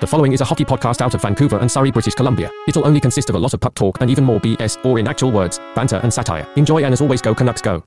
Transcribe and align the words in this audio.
The 0.00 0.06
following 0.06 0.32
is 0.32 0.40
a 0.40 0.44
hockey 0.44 0.64
podcast 0.64 1.00
out 1.00 1.14
of 1.14 1.22
Vancouver 1.22 1.58
and 1.58 1.68
Surrey, 1.68 1.90
British 1.90 2.14
Columbia. 2.14 2.52
It'll 2.68 2.86
only 2.86 3.00
consist 3.00 3.30
of 3.30 3.34
a 3.34 3.38
lot 3.40 3.52
of 3.52 3.58
puck 3.58 3.74
talk 3.74 4.00
and 4.00 4.08
even 4.08 4.22
more 4.22 4.38
BS, 4.38 4.84
or 4.84 5.00
in 5.00 5.08
actual 5.08 5.32
words, 5.32 5.58
banter 5.74 5.96
and 6.04 6.14
satire. 6.14 6.46
Enjoy 6.54 6.84
and 6.84 6.92
as 6.92 7.00
always, 7.00 7.20
go 7.20 7.34
Canucks 7.34 7.60
go. 7.60 7.82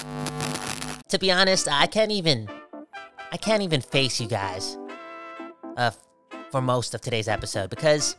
To 1.07 1.17
be 1.17 1.31
honest, 1.31 1.69
I 1.71 1.87
can't 1.87 2.11
even, 2.11 2.49
I 3.31 3.37
can't 3.37 3.61
even 3.61 3.79
face 3.79 4.19
you 4.19 4.27
guys, 4.27 4.77
uh, 5.77 5.91
for 6.51 6.61
most 6.61 6.93
of 6.93 6.99
today's 6.99 7.29
episode 7.29 7.69
because 7.69 8.17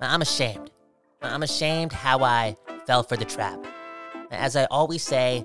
I'm 0.00 0.22
ashamed. 0.22 0.70
I'm 1.20 1.42
ashamed 1.42 1.92
how 1.92 2.22
I 2.22 2.56
fell 2.86 3.02
for 3.02 3.16
the 3.16 3.24
trap. 3.24 3.58
As 4.30 4.54
I 4.54 4.66
always 4.66 5.02
say, 5.02 5.44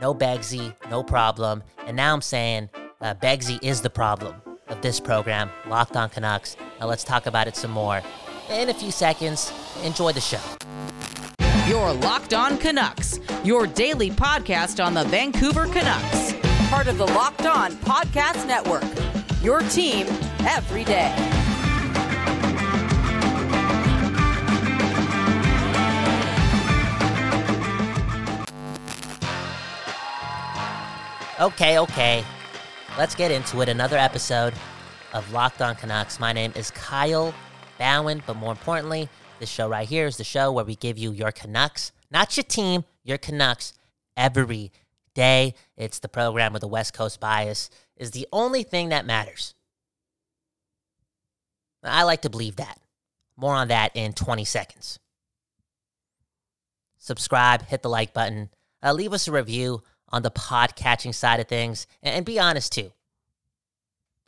no 0.00 0.14
Begsy, 0.14 0.76
no 0.88 1.02
problem. 1.02 1.64
And 1.84 1.96
now 1.96 2.14
I'm 2.14 2.22
saying 2.22 2.70
uh, 3.00 3.14
Begsy 3.14 3.58
is 3.60 3.80
the 3.80 3.90
problem 3.90 4.40
of 4.72 4.80
this 4.80 4.98
program, 4.98 5.50
Locked 5.68 5.96
On 5.96 6.08
Canucks. 6.08 6.56
Now 6.80 6.86
let's 6.86 7.04
talk 7.04 7.26
about 7.26 7.46
it 7.46 7.54
some 7.54 7.70
more 7.70 8.02
in 8.50 8.68
a 8.68 8.74
few 8.74 8.90
seconds. 8.90 9.52
Enjoy 9.84 10.12
the 10.12 10.20
show. 10.20 10.40
You're 11.68 11.92
Locked 11.92 12.34
On 12.34 12.58
Canucks, 12.58 13.20
your 13.44 13.66
daily 13.66 14.10
podcast 14.10 14.84
on 14.84 14.94
the 14.94 15.04
Vancouver 15.04 15.66
Canucks. 15.66 16.34
Part 16.68 16.88
of 16.88 16.98
the 16.98 17.06
Locked 17.06 17.46
On 17.46 17.72
Podcast 17.72 18.46
Network. 18.48 18.82
Your 19.42 19.60
team 19.60 20.06
every 20.40 20.84
day. 20.84 21.14
Okay, 31.40 31.78
okay. 31.78 32.24
Let's 32.98 33.14
get 33.14 33.30
into 33.30 33.62
it. 33.62 33.70
Another 33.70 33.96
episode 33.96 34.52
of 35.14 35.32
Locked 35.32 35.62
On 35.62 35.74
Canucks. 35.74 36.20
My 36.20 36.34
name 36.34 36.52
is 36.54 36.70
Kyle 36.70 37.32
Bhawan, 37.80 38.20
but 38.26 38.36
more 38.36 38.52
importantly, 38.52 39.08
this 39.40 39.48
show 39.48 39.66
right 39.66 39.88
here 39.88 40.06
is 40.06 40.18
the 40.18 40.24
show 40.24 40.52
where 40.52 40.66
we 40.66 40.76
give 40.76 40.98
you 40.98 41.10
your 41.10 41.32
Canucks, 41.32 41.92
not 42.10 42.36
your 42.36 42.44
team, 42.44 42.84
your 43.02 43.16
Canucks 43.16 43.72
every 44.14 44.72
day. 45.14 45.54
It's 45.74 46.00
the 46.00 46.08
program 46.08 46.52
with 46.52 46.60
the 46.60 46.68
West 46.68 46.92
Coast 46.92 47.18
bias, 47.18 47.70
is 47.96 48.10
the 48.10 48.28
only 48.30 48.62
thing 48.62 48.90
that 48.90 49.06
matters. 49.06 49.54
I 51.82 52.02
like 52.02 52.20
to 52.22 52.30
believe 52.30 52.56
that. 52.56 52.78
More 53.38 53.54
on 53.54 53.68
that 53.68 53.92
in 53.94 54.12
20 54.12 54.44
seconds. 54.44 54.98
Subscribe, 56.98 57.62
hit 57.62 57.80
the 57.80 57.88
like 57.88 58.12
button, 58.12 58.50
uh, 58.82 58.92
leave 58.92 59.14
us 59.14 59.28
a 59.28 59.32
review 59.32 59.82
on 60.12 60.22
the 60.22 60.30
pod 60.30 60.76
catching 60.76 61.12
side 61.12 61.40
of 61.40 61.48
things, 61.48 61.86
and, 62.02 62.14
and 62.14 62.26
be 62.26 62.38
honest 62.38 62.72
too. 62.72 62.92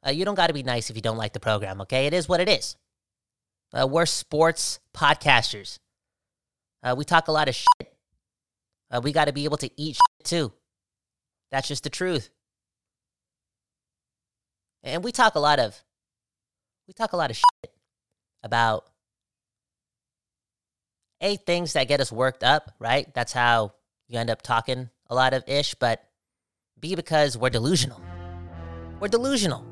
Uh, 0.06 0.10
you 0.10 0.24
don't 0.24 0.34
got 0.34 0.48
to 0.48 0.52
be 0.52 0.62
nice 0.62 0.90
if 0.90 0.96
you 0.96 1.02
don't 1.02 1.16
like 1.16 1.32
the 1.32 1.40
program, 1.40 1.80
okay? 1.82 2.06
It 2.06 2.14
is 2.14 2.28
what 2.28 2.40
it 2.40 2.48
is. 2.48 2.76
Uh, 3.72 3.86
we're 3.86 4.06
sports 4.06 4.78
podcasters. 4.94 5.78
Uh, 6.82 6.94
we 6.96 7.04
talk 7.04 7.28
a 7.28 7.32
lot 7.32 7.48
of 7.48 7.54
shit. 7.54 7.94
Uh, 8.90 9.00
we 9.02 9.12
got 9.12 9.26
to 9.26 9.32
be 9.32 9.44
able 9.44 9.56
to 9.56 9.70
eat 9.76 9.96
shit 9.96 10.24
too. 10.24 10.52
That's 11.50 11.68
just 11.68 11.84
the 11.84 11.90
truth. 11.90 12.30
And 14.82 15.02
we 15.02 15.12
talk 15.12 15.34
a 15.34 15.40
lot 15.40 15.58
of, 15.58 15.82
we 16.86 16.92
talk 16.92 17.14
a 17.14 17.16
lot 17.16 17.30
of 17.30 17.36
shit 17.36 17.72
about 18.42 18.84
a 21.20 21.36
things 21.36 21.72
that 21.72 21.88
get 21.88 22.00
us 22.00 22.12
worked 22.12 22.44
up, 22.44 22.72
right? 22.78 23.12
That's 23.14 23.32
how 23.32 23.72
you 24.08 24.18
end 24.18 24.28
up 24.28 24.42
talking 24.42 24.90
a 25.10 25.14
lot 25.14 25.34
of 25.34 25.44
ish, 25.46 25.74
but 25.74 26.04
B 26.80 26.94
because 26.94 27.36
we're 27.36 27.50
delusional. 27.50 28.00
We're 29.00 29.08
delusional. 29.08 29.64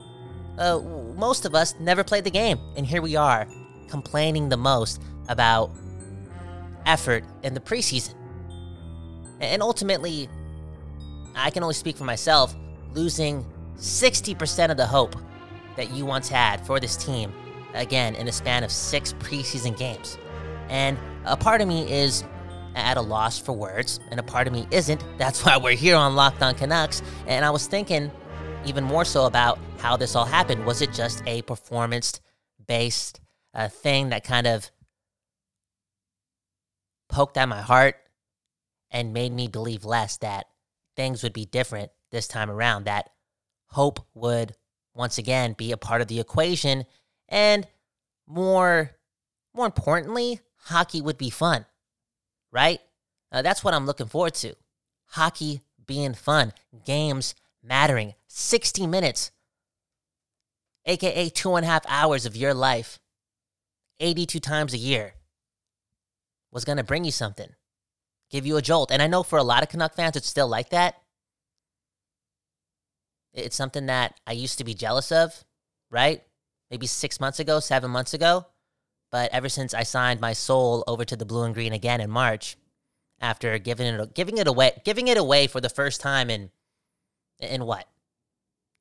Uh, 0.59 0.81
most 1.17 1.45
of 1.45 1.55
us 1.55 1.75
never 1.81 2.05
played 2.05 2.25
the 2.25 2.31
game, 2.31 2.59
and 2.77 2.87
here 2.87 3.03
we 3.03 3.17
are 3.17 3.47
complaining 3.89 4.49
the 4.49 4.57
most 4.57 5.03
about 5.29 5.71
effort 6.87 7.25
in 7.43 7.55
the 7.55 7.61
preseason. 7.61 8.15
And 9.41 9.63
ultimately, 9.63 10.29
I 11.35 11.51
can 11.51 11.63
only 11.63 11.75
speak 11.75 11.97
for 11.97 12.05
myself, 12.05 12.55
losing 12.93 13.45
60% 13.77 14.71
of 14.71 14.77
the 14.77 14.87
hope 14.87 15.17
that 15.77 15.91
you 15.91 16.07
once 16.07 16.29
had 16.29 16.65
for 16.67 16.79
this 16.79 16.97
team, 16.97 17.33
again, 17.75 18.15
in 18.15 18.29
a 18.29 18.33
span 18.33 18.65
of 18.65 18.71
six 18.71 19.13
preseason 19.15 19.77
games. 19.77 20.19
And 20.69 20.99
a 21.25 21.37
part 21.37 21.61
of 21.61 21.69
me 21.69 21.91
is 21.91 22.25
at 22.75 22.97
a 22.97 23.01
loss 23.01 23.39
for 23.39 23.53
words, 23.53 24.01
and 24.11 24.19
a 24.19 24.23
part 24.23 24.47
of 24.47 24.53
me 24.53 24.67
isn't. 24.71 25.05
That's 25.19 25.45
why 25.45 25.57
we're 25.57 25.77
here 25.77 25.97
on 25.97 26.15
Locked 26.15 26.43
On 26.43 26.55
Canucks. 26.55 27.03
And 27.27 27.45
I 27.45 27.51
was 27.51 27.67
thinking 27.67 28.11
even 28.65 28.85
more 28.85 29.05
so 29.05 29.27
about 29.27 29.59
how 29.79 29.97
this 29.97 30.15
all 30.15 30.25
happened. 30.25 30.65
Was 30.65 30.83
it 30.83 30.93
just 30.93 31.23
a 31.27 31.43
performance 31.43 32.21
based 32.67 33.21
uh, 33.55 33.69
thing 33.69 34.11
that 34.11 34.25
kind 34.25 34.47
of 34.47 34.71
poked 37.09 37.37
at 37.37 37.49
my 37.49 37.61
heart 37.61 37.97
and 38.91 39.13
made 39.13 39.33
me 39.33 39.49
believe 39.49 39.85
less 39.85 40.17
that 40.19 40.47
things 40.97 41.23
would 41.23 41.33
be 41.33 41.45
different 41.45 41.91
this 42.11 42.29
time 42.29 42.51
around, 42.51 42.85
that 42.85 43.11
hope 43.67 44.01
would 44.15 44.55
once 44.95 45.19
again 45.19 45.55
be 45.57 45.73
a 45.73 45.77
part 45.77 46.03
of 46.03 46.09
the 46.09 46.21
equation, 46.21 46.85
and 47.29 47.67
more, 48.27 48.91
more 49.55 49.67
importantly, 49.67 50.41
hockey 50.65 51.01
would 51.01 51.17
be 51.17 51.31
fun, 51.31 51.65
right? 52.53 52.81
Uh, 53.33 53.43
that's 53.43 53.65
what 53.65 53.75
I'm 53.75 53.87
looking 53.87 54.07
forward 54.07 54.35
to. 54.35 54.55
Hockey 55.07 55.63
being 55.87 56.15
fun, 56.15 56.53
games 56.85 57.35
mattering, 57.63 58.15
60 58.29 58.87
minutes, 58.87 59.31
aka 60.87 61.29
two 61.29 61.55
and 61.55 61.65
a 61.65 61.69
half 61.69 61.85
hours 61.89 62.27
of 62.27 62.37
your 62.37 62.55
life, 62.55 62.99
82 64.01 64.41
times 64.41 64.75
a 64.75 64.79
year, 64.79 65.15
was 66.51 66.65
going 66.65 66.79
to 66.79 66.85
bring 66.85 67.05
you 67.05 67.11
something, 67.11 67.49
give 68.31 68.47
you 68.47 68.57
a 68.57 68.63
jolt. 68.63 68.91
And 68.91 69.01
I 69.03 69.07
know 69.07 69.23
for 69.23 69.39
a 69.39 69.43
lot 69.43 69.63
of 69.63 69.69
Canuck 69.69 69.95
fans, 69.95 70.17
it's 70.17 70.29
still 70.29 70.49
like 70.49 70.71
that. 70.71 70.97
It's 73.33 73.57
something 73.57 73.87
that 73.87 74.21
I 74.27 74.33
used 74.33 74.59
to 74.59 74.65
be 74.65 74.75
jealous 74.75 75.11
of, 75.11 75.45
right? 75.91 76.23
Maybe 76.71 76.87
six 76.87 77.19
months 77.19 77.41
ago, 77.41 77.61
seven 77.61 77.91
months 77.91 78.13
ago. 78.13 78.47
But 79.13 79.31
ever 79.33 79.49
since 79.49 79.75
I 79.75 79.85
signed 79.85 80.21
my 80.21 80.33
soul 80.33 80.83
over 80.89 81.05
to 81.05 81.15
the 81.15 81.25
blue 81.25 81.45
and 81.45 81.55
green 81.55 81.73
again 81.73 82.01
in 82.01 82.11
March, 82.11 82.57
after 83.21 83.57
giving 83.59 83.87
it 83.87 84.15
giving 84.15 84.39
it 84.39 84.49
away 84.49 84.73
giving 84.85 85.07
it 85.07 85.17
away 85.17 85.47
for 85.47 85.61
the 85.61 85.69
first 85.69 86.01
time 86.01 86.29
in 86.29 86.51
in 87.39 87.65
what 87.65 87.87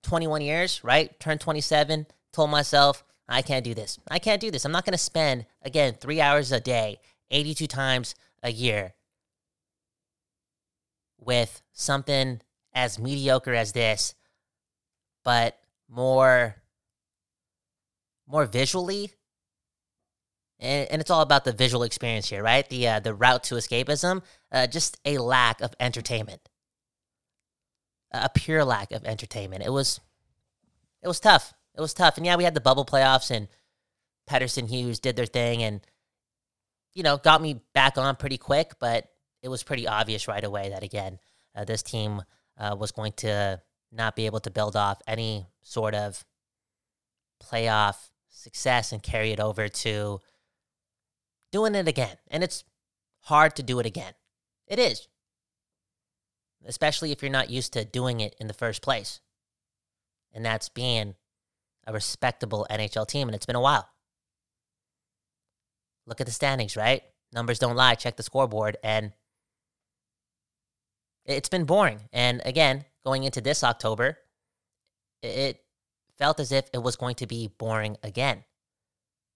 21 0.03 0.41
years, 0.41 0.83
right? 0.83 1.19
Turned 1.19 1.41
27, 1.41 2.07
told 2.31 2.49
myself, 2.49 3.03
I 3.27 3.41
can't 3.41 3.63
do 3.63 3.73
this. 3.73 3.99
I 4.09 4.19
can't 4.19 4.41
do 4.41 4.51
this. 4.51 4.65
I'm 4.65 4.71
not 4.71 4.85
going 4.85 4.93
to 4.93 4.97
spend, 4.97 5.45
again, 5.61 5.93
three 5.93 6.19
hours 6.19 6.51
a 6.51 6.59
day, 6.59 6.97
82 7.29 7.67
times 7.67 8.15
a 8.43 8.51
year 8.51 8.93
with 11.19 11.61
something 11.71 12.41
as 12.73 12.97
mediocre 12.97 13.53
as 13.53 13.73
this, 13.73 14.15
but 15.23 15.59
more, 15.87 16.55
more 18.27 18.45
visually. 18.45 19.11
And, 20.61 20.89
and 20.91 21.01
it's 21.01 21.09
all 21.09 21.21
about 21.21 21.43
the 21.43 21.51
visual 21.51 21.83
experience 21.83 22.29
here, 22.29 22.43
right? 22.43 22.67
The, 22.69 22.87
uh, 22.87 22.99
the 22.99 23.13
route 23.13 23.43
to 23.45 23.55
escapism, 23.55 24.21
uh, 24.51 24.67
just 24.67 24.97
a 25.05 25.17
lack 25.17 25.59
of 25.61 25.73
entertainment 25.79 26.47
a 28.11 28.29
pure 28.29 28.63
lack 28.63 28.91
of 28.91 29.05
entertainment. 29.05 29.63
It 29.65 29.71
was 29.71 29.99
it 31.01 31.07
was 31.07 31.19
tough. 31.19 31.53
It 31.75 31.81
was 31.81 31.93
tough. 31.93 32.17
And 32.17 32.25
yeah, 32.25 32.35
we 32.35 32.43
had 32.43 32.53
the 32.53 32.61
bubble 32.61 32.85
playoffs 32.85 33.31
and 33.31 33.47
Pettersson 34.29 34.69
Hughes 34.69 34.99
did 34.99 35.15
their 35.15 35.25
thing 35.25 35.63
and 35.63 35.81
you 36.93 37.03
know, 37.03 37.17
got 37.17 37.41
me 37.41 37.61
back 37.73 37.97
on 37.97 38.17
pretty 38.17 38.37
quick, 38.37 38.73
but 38.79 39.07
it 39.41 39.47
was 39.47 39.63
pretty 39.63 39.87
obvious 39.87 40.27
right 40.27 40.43
away 40.43 40.69
that 40.69 40.83
again, 40.83 41.19
uh, 41.55 41.63
this 41.63 41.81
team 41.81 42.21
uh, 42.57 42.75
was 42.77 42.91
going 42.91 43.13
to 43.13 43.61
not 43.93 44.15
be 44.15 44.25
able 44.25 44.41
to 44.41 44.51
build 44.51 44.75
off 44.75 45.01
any 45.07 45.47
sort 45.61 45.95
of 45.95 46.23
playoff 47.41 47.95
success 48.29 48.91
and 48.91 49.01
carry 49.01 49.31
it 49.31 49.39
over 49.39 49.69
to 49.69 50.19
doing 51.51 51.75
it 51.75 51.87
again. 51.87 52.17
And 52.29 52.43
it's 52.43 52.63
hard 53.21 53.55
to 53.57 53.63
do 53.63 53.79
it 53.79 53.85
again. 53.85 54.13
It 54.67 54.79
is 54.79 55.07
especially 56.65 57.11
if 57.11 57.21
you're 57.21 57.31
not 57.31 57.49
used 57.49 57.73
to 57.73 57.85
doing 57.85 58.19
it 58.19 58.35
in 58.39 58.47
the 58.47 58.53
first 58.53 58.81
place. 58.81 59.19
And 60.33 60.45
that's 60.45 60.69
being 60.69 61.15
a 61.85 61.93
respectable 61.93 62.67
NHL 62.69 63.07
team, 63.07 63.27
and 63.27 63.35
it's 63.35 63.45
been 63.45 63.55
a 63.55 63.61
while. 63.61 63.89
Look 66.05 66.21
at 66.21 66.27
the 66.27 66.33
standings, 66.33 66.77
right? 66.77 67.03
Numbers 67.33 67.59
don't 67.59 67.75
lie. 67.75 67.95
Check 67.95 68.17
the 68.17 68.23
scoreboard, 68.23 68.77
and 68.83 69.13
it's 71.25 71.49
been 71.49 71.65
boring. 71.65 72.01
And 72.11 72.41
again, 72.45 72.85
going 73.03 73.23
into 73.23 73.41
this 73.41 73.63
October, 73.63 74.17
it 75.21 75.63
felt 76.17 76.39
as 76.39 76.51
if 76.51 76.69
it 76.73 76.81
was 76.81 76.95
going 76.95 77.15
to 77.15 77.27
be 77.27 77.49
boring 77.57 77.97
again 78.03 78.43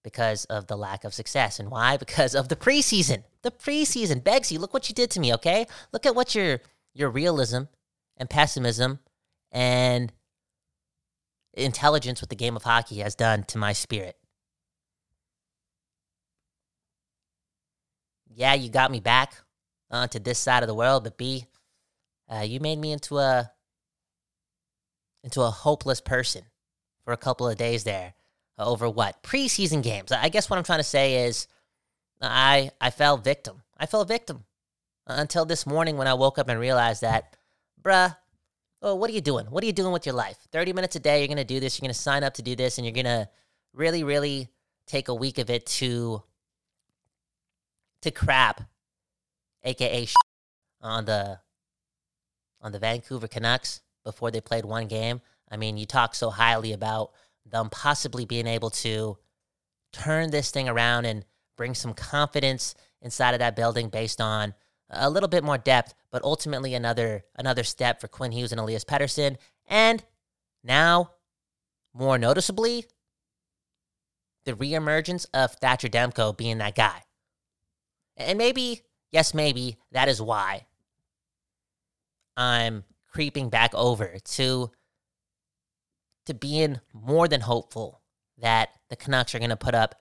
because 0.06 0.44
of 0.44 0.68
the 0.68 0.76
lack 0.76 1.02
of 1.02 1.12
success. 1.12 1.58
And 1.58 1.68
why? 1.68 1.96
Because 2.06 2.36
of 2.36 2.48
the 2.48 2.54
preseason. 2.54 3.24
The 3.42 3.50
preseason. 3.50 4.22
Begsy, 4.22 4.56
look 4.56 4.72
what 4.72 4.88
you 4.88 4.94
did 4.94 5.10
to 5.10 5.20
me, 5.20 5.34
okay? 5.34 5.66
Look 5.92 6.06
at 6.06 6.14
what 6.14 6.32
your 6.32 6.60
your 6.94 7.10
realism 7.10 7.62
and 8.16 8.30
pessimism 8.30 9.00
and 9.50 10.12
intelligence 11.54 12.20
with 12.20 12.30
the 12.30 12.36
game 12.36 12.54
of 12.54 12.62
hockey 12.62 13.00
has 13.00 13.16
done 13.16 13.42
to 13.48 13.58
my 13.58 13.72
spirit. 13.72 14.16
Yeah, 18.32 18.54
you 18.54 18.70
got 18.70 18.92
me 18.92 19.00
back 19.00 19.34
onto 19.90 20.20
this 20.20 20.38
side 20.38 20.62
of 20.62 20.68
the 20.68 20.74
world, 20.74 21.02
but 21.02 21.18
B, 21.18 21.46
uh, 22.32 22.42
you 22.42 22.60
made 22.60 22.78
me 22.78 22.92
into 22.92 23.18
a 23.18 23.50
into 25.24 25.42
a 25.42 25.50
hopeless 25.50 26.00
person 26.00 26.44
for 27.04 27.12
a 27.12 27.16
couple 27.16 27.48
of 27.48 27.56
days 27.56 27.82
there 27.82 28.14
over 28.58 28.88
what 28.88 29.22
preseason 29.22 29.82
games. 29.82 30.12
I 30.12 30.28
guess 30.28 30.48
what 30.48 30.58
I'm 30.58 30.64
trying 30.64 30.78
to 30.78 30.84
say 30.84 31.26
is 31.26 31.46
I 32.20 32.70
I 32.80 32.90
fell 32.90 33.16
victim. 33.16 33.62
I 33.78 33.86
fell 33.86 34.04
victim 34.04 34.44
until 35.06 35.44
this 35.44 35.66
morning 35.66 35.96
when 35.96 36.06
I 36.06 36.14
woke 36.14 36.38
up 36.38 36.48
and 36.48 36.58
realized 36.58 37.02
that, 37.02 37.36
bruh, 37.80 38.16
oh, 38.82 38.94
what 38.94 39.10
are 39.10 39.12
you 39.12 39.20
doing? 39.20 39.46
What 39.46 39.62
are 39.62 39.66
you 39.66 39.72
doing 39.72 39.92
with 39.92 40.06
your 40.06 40.14
life? 40.14 40.36
30 40.52 40.72
minutes 40.72 40.96
a 40.96 41.00
day, 41.00 41.18
you're 41.18 41.28
going 41.28 41.36
to 41.36 41.44
do 41.44 41.60
this. 41.60 41.78
You're 41.78 41.86
going 41.86 41.94
to 41.94 41.98
sign 41.98 42.24
up 42.24 42.34
to 42.34 42.42
do 42.42 42.56
this, 42.56 42.78
and 42.78 42.86
you're 42.86 42.94
going 42.94 43.04
to 43.04 43.28
really, 43.72 44.02
really 44.04 44.48
take 44.86 45.08
a 45.08 45.14
week 45.14 45.38
of 45.38 45.50
it 45.50 45.66
to 45.66 46.22
to 48.02 48.10
crap, 48.10 48.62
aka 49.64 50.06
on 50.80 51.04
the 51.04 51.40
on 52.60 52.72
the 52.72 52.78
Vancouver 52.78 53.28
Canucks 53.28 53.80
before 54.04 54.30
they 54.30 54.40
played 54.40 54.64
one 54.64 54.86
game. 54.86 55.20
I 55.50 55.56
mean, 55.56 55.76
you 55.76 55.86
talk 55.86 56.14
so 56.14 56.30
highly 56.30 56.72
about 56.72 57.12
them 57.50 57.70
possibly 57.70 58.24
being 58.24 58.46
able 58.46 58.70
to 58.70 59.18
turn 59.92 60.30
this 60.30 60.50
thing 60.50 60.68
around 60.68 61.04
and 61.06 61.24
bring 61.56 61.74
some 61.74 61.94
confidence 61.94 62.74
inside 63.00 63.32
of 63.32 63.38
that 63.40 63.56
building 63.56 63.88
based 63.88 64.20
on 64.20 64.54
a 64.90 65.10
little 65.10 65.28
bit 65.28 65.44
more 65.44 65.58
depth, 65.58 65.94
but 66.10 66.22
ultimately 66.22 66.74
another 66.74 67.24
another 67.36 67.64
step 67.64 68.00
for 68.00 68.08
Quinn 68.08 68.32
Hughes 68.32 68.52
and 68.52 68.60
Elias 68.60 68.84
Pettersson. 68.84 69.36
And 69.66 70.02
now, 70.62 71.12
more 71.92 72.18
noticeably, 72.18 72.86
the 74.44 74.52
reemergence 74.52 75.26
of 75.34 75.52
Thatcher 75.52 75.88
Demko 75.88 76.36
being 76.36 76.58
that 76.58 76.74
guy. 76.74 77.02
And 78.16 78.38
maybe, 78.38 78.82
yes, 79.10 79.34
maybe 79.34 79.76
that 79.92 80.08
is 80.08 80.22
why 80.22 80.66
I'm 82.36 82.84
creeping 83.08 83.48
back 83.48 83.74
over 83.74 84.16
to 84.24 84.70
to 86.26 86.34
being 86.34 86.80
more 86.92 87.28
than 87.28 87.40
hopeful 87.40 88.02
that 88.38 88.70
the 88.90 88.96
Canucks 88.96 89.34
are 89.34 89.38
going 89.38 89.50
to 89.50 89.56
put 89.56 89.74
up 89.74 90.00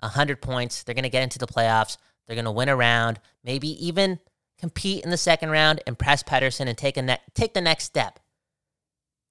100 0.00 0.40
points. 0.40 0.82
They're 0.82 0.94
going 0.94 1.02
to 1.02 1.10
get 1.10 1.22
into 1.22 1.38
the 1.38 1.46
playoffs. 1.46 1.98
They're 2.26 2.36
going 2.36 2.44
to 2.44 2.52
win 2.52 2.68
a 2.68 2.76
round, 2.76 3.20
maybe 3.44 3.68
even 3.86 4.20
compete 4.58 5.04
in 5.04 5.10
the 5.10 5.16
second 5.16 5.50
round, 5.50 5.82
impress 5.86 6.22
Pettersson, 6.22 6.68
and 6.68 6.78
take 6.78 6.96
a 6.96 7.02
ne- 7.02 7.18
take 7.34 7.54
the 7.54 7.60
next 7.60 7.84
step. 7.84 8.20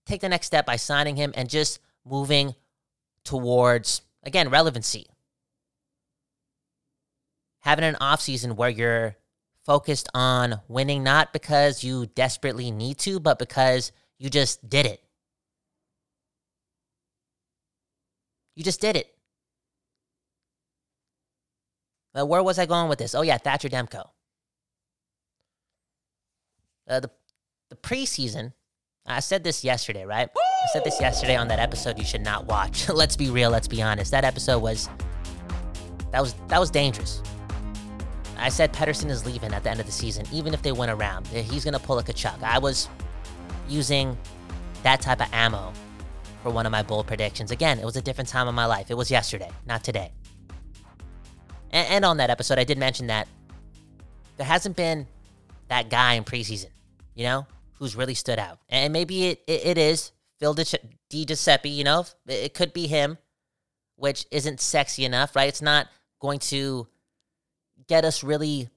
Take 0.06 0.22
the 0.22 0.30
next 0.30 0.48
step 0.48 0.66
by 0.66 0.76
signing 0.76 1.16
him 1.16 1.32
and 1.36 1.50
just 1.50 1.80
moving 2.06 2.56
towards 3.24 4.02
again 4.24 4.50
relevancy. 4.50 5.08
Having 7.62 7.86
an 7.86 7.96
offseason 8.02 8.56
where 8.56 8.70
you're 8.70 9.16
focused 9.66 10.10
on 10.14 10.60
winning 10.68 11.04
not 11.04 11.32
because 11.32 11.84
you 11.84 12.08
desperately 12.08 12.72
need 12.72 12.98
to, 12.98 13.20
but 13.20 13.38
because 13.38 13.92
you 14.18 14.30
just 14.30 14.68
did 14.68 14.86
it. 14.86 15.04
You 18.60 18.66
just 18.66 18.82
did 18.82 18.98
it. 18.98 19.16
Uh, 22.14 22.26
where 22.26 22.44
was 22.44 22.60
I 22.60 22.66
going 22.66 22.90
with 22.90 23.00
this? 23.00 23.16
Oh 23.16 23.22
yeah, 23.22 23.38
Thatcher 23.38 23.70
Demko. 23.70 24.10
Uh, 26.86 27.00
the 27.00 27.10
the 27.70 27.78
preseason. 27.78 28.52
I 29.06 29.22
said 29.22 29.46
this 29.46 29.64
yesterday, 29.64 30.04
right? 30.04 30.28
I 30.36 30.68
said 30.74 30.84
this 30.84 31.00
yesterday 31.00 31.38
on 31.38 31.48
that 31.48 31.60
episode 31.60 31.98
you 31.98 32.04
should 32.04 32.20
not 32.20 32.48
watch. 32.48 32.90
let's 32.94 33.16
be 33.16 33.30
real. 33.30 33.50
Let's 33.50 33.70
be 33.70 33.82
honest. 33.82 34.12
That 34.12 34.26
episode 34.26 34.62
was 34.62 34.90
that 36.12 36.20
was 36.20 36.36
that 36.50 36.60
was 36.60 36.70
dangerous. 36.70 37.24
I 38.38 38.50
said 38.50 38.74
Pettersson 38.74 39.10
is 39.10 39.26
leaving 39.26 39.54
at 39.54 39.64
the 39.64 39.70
end 39.70 39.80
of 39.80 39.86
the 39.86 39.94
season, 39.94 40.26
even 40.34 40.54
if 40.54 40.62
they 40.64 40.74
win 40.74 40.90
around. 40.90 41.28
He's 41.28 41.64
gonna 41.64 41.80
pull 41.80 41.98
a 41.98 42.04
Tkachuk. 42.04 42.44
I 42.44 42.60
was 42.60 42.90
using 43.70 44.18
that 44.84 45.00
type 45.00 45.22
of 45.22 45.32
ammo 45.32 45.72
for 46.42 46.50
one 46.50 46.66
of 46.66 46.72
my 46.72 46.84
bold 46.84 47.08
predictions. 47.08 47.52
Again, 47.52 47.80
it 47.80 47.86
was 47.86 47.96
a 47.96 48.02
different 48.02 48.30
time 48.30 48.48
of 48.48 48.56
my 48.56 48.66
life. 48.66 48.90
It 48.90 48.96
was 48.96 49.12
yesterday, 49.12 49.50
not 49.66 49.84
today. 49.84 50.12
And, 51.72 51.88
and 51.88 52.06
on 52.06 52.18
that 52.18 52.30
episode, 52.30 52.60
I 52.60 52.64
did 52.64 52.78
mention 52.78 53.08
that 53.08 53.28
there 54.38 54.46
hasn't 54.46 54.76
been 54.76 55.08
that 55.68 55.90
guy 55.90 56.14
in 56.14 56.24
preseason, 56.24 56.70
you 57.14 57.26
know, 57.26 57.46
who's 57.74 57.96
really 57.96 58.14
stood 58.14 58.40
out. 58.40 58.60
And 58.70 58.94
maybe 58.94 59.28
it, 59.28 59.44
it, 59.48 59.66
it 59.66 59.78
is 59.78 60.12
Phil 60.40 60.54
Di 60.54 61.26
Giuseppe, 61.26 61.70
you 61.70 61.84
know, 61.84 62.06
it 62.28 62.54
could 62.54 62.74
be 62.74 62.88
him, 62.88 63.18
which 63.96 64.26
isn't 64.32 64.62
sexy 64.62 65.06
enough, 65.06 65.36
right? 65.36 65.50
It's 65.50 65.62
not 65.62 65.88
going 66.20 66.40
to 66.40 66.88
get 67.88 68.06
us 68.06 68.24
really 68.24 68.70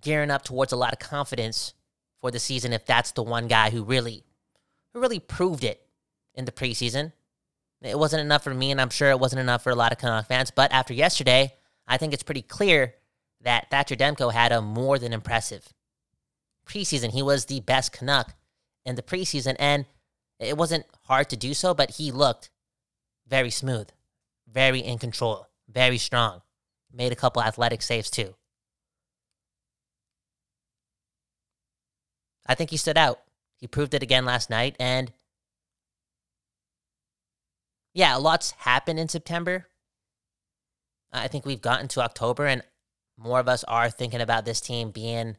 gearing 0.00 0.30
up 0.30 0.42
towards 0.44 0.72
a 0.72 0.76
lot 0.76 0.92
of 0.92 0.98
confidence 0.98 1.74
for 2.20 2.30
the 2.30 2.38
season 2.38 2.72
if 2.72 2.84
that's 2.84 3.12
the 3.12 3.22
one 3.22 3.46
guy 3.46 3.70
who 3.70 3.84
really 3.84 4.24
who 4.92 5.00
really 5.00 5.20
proved 5.20 5.64
it 5.64 5.87
in 6.38 6.46
the 6.46 6.52
preseason. 6.52 7.12
It 7.82 7.98
wasn't 7.98 8.22
enough 8.22 8.44
for 8.44 8.54
me, 8.54 8.70
and 8.70 8.80
I'm 8.80 8.90
sure 8.90 9.10
it 9.10 9.20
wasn't 9.20 9.40
enough 9.40 9.62
for 9.62 9.70
a 9.70 9.74
lot 9.74 9.92
of 9.92 9.98
Canuck 9.98 10.26
fans. 10.26 10.50
But 10.50 10.72
after 10.72 10.94
yesterday, 10.94 11.54
I 11.86 11.98
think 11.98 12.14
it's 12.14 12.22
pretty 12.22 12.42
clear 12.42 12.94
that 13.42 13.70
Thatcher 13.70 13.96
Demko 13.96 14.32
had 14.32 14.52
a 14.52 14.62
more 14.62 14.98
than 14.98 15.12
impressive 15.12 15.68
preseason. 16.66 17.10
He 17.10 17.22
was 17.22 17.44
the 17.44 17.60
best 17.60 17.92
Canuck 17.92 18.34
in 18.86 18.94
the 18.94 19.02
preseason, 19.02 19.56
and 19.58 19.84
it 20.38 20.56
wasn't 20.56 20.86
hard 21.04 21.28
to 21.30 21.36
do 21.36 21.54
so, 21.54 21.74
but 21.74 21.92
he 21.92 22.10
looked 22.10 22.50
very 23.28 23.50
smooth, 23.50 23.88
very 24.50 24.80
in 24.80 24.98
control, 24.98 25.48
very 25.68 25.98
strong. 25.98 26.42
Made 26.92 27.12
a 27.12 27.16
couple 27.16 27.42
athletic 27.42 27.82
saves 27.82 28.10
too. 28.10 28.34
I 32.46 32.54
think 32.54 32.70
he 32.70 32.76
stood 32.76 32.96
out. 32.96 33.20
He 33.58 33.66
proved 33.66 33.92
it 33.92 34.02
again 34.02 34.24
last 34.24 34.48
night, 34.50 34.74
and 34.80 35.12
yeah, 37.98 38.16
a 38.16 38.18
lots 38.20 38.52
happened 38.58 39.00
in 39.00 39.08
September. 39.08 39.66
I 41.12 41.26
think 41.26 41.44
we've 41.44 41.60
gotten 41.60 41.88
to 41.88 42.00
October 42.00 42.46
and 42.46 42.62
more 43.16 43.40
of 43.40 43.48
us 43.48 43.64
are 43.64 43.90
thinking 43.90 44.20
about 44.20 44.44
this 44.44 44.60
team 44.60 44.92
being 44.92 45.36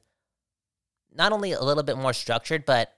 not 1.10 1.32
only 1.32 1.54
a 1.54 1.64
little 1.64 1.84
bit 1.84 1.98
more 1.98 2.12
structured, 2.12 2.66
but 2.66 2.94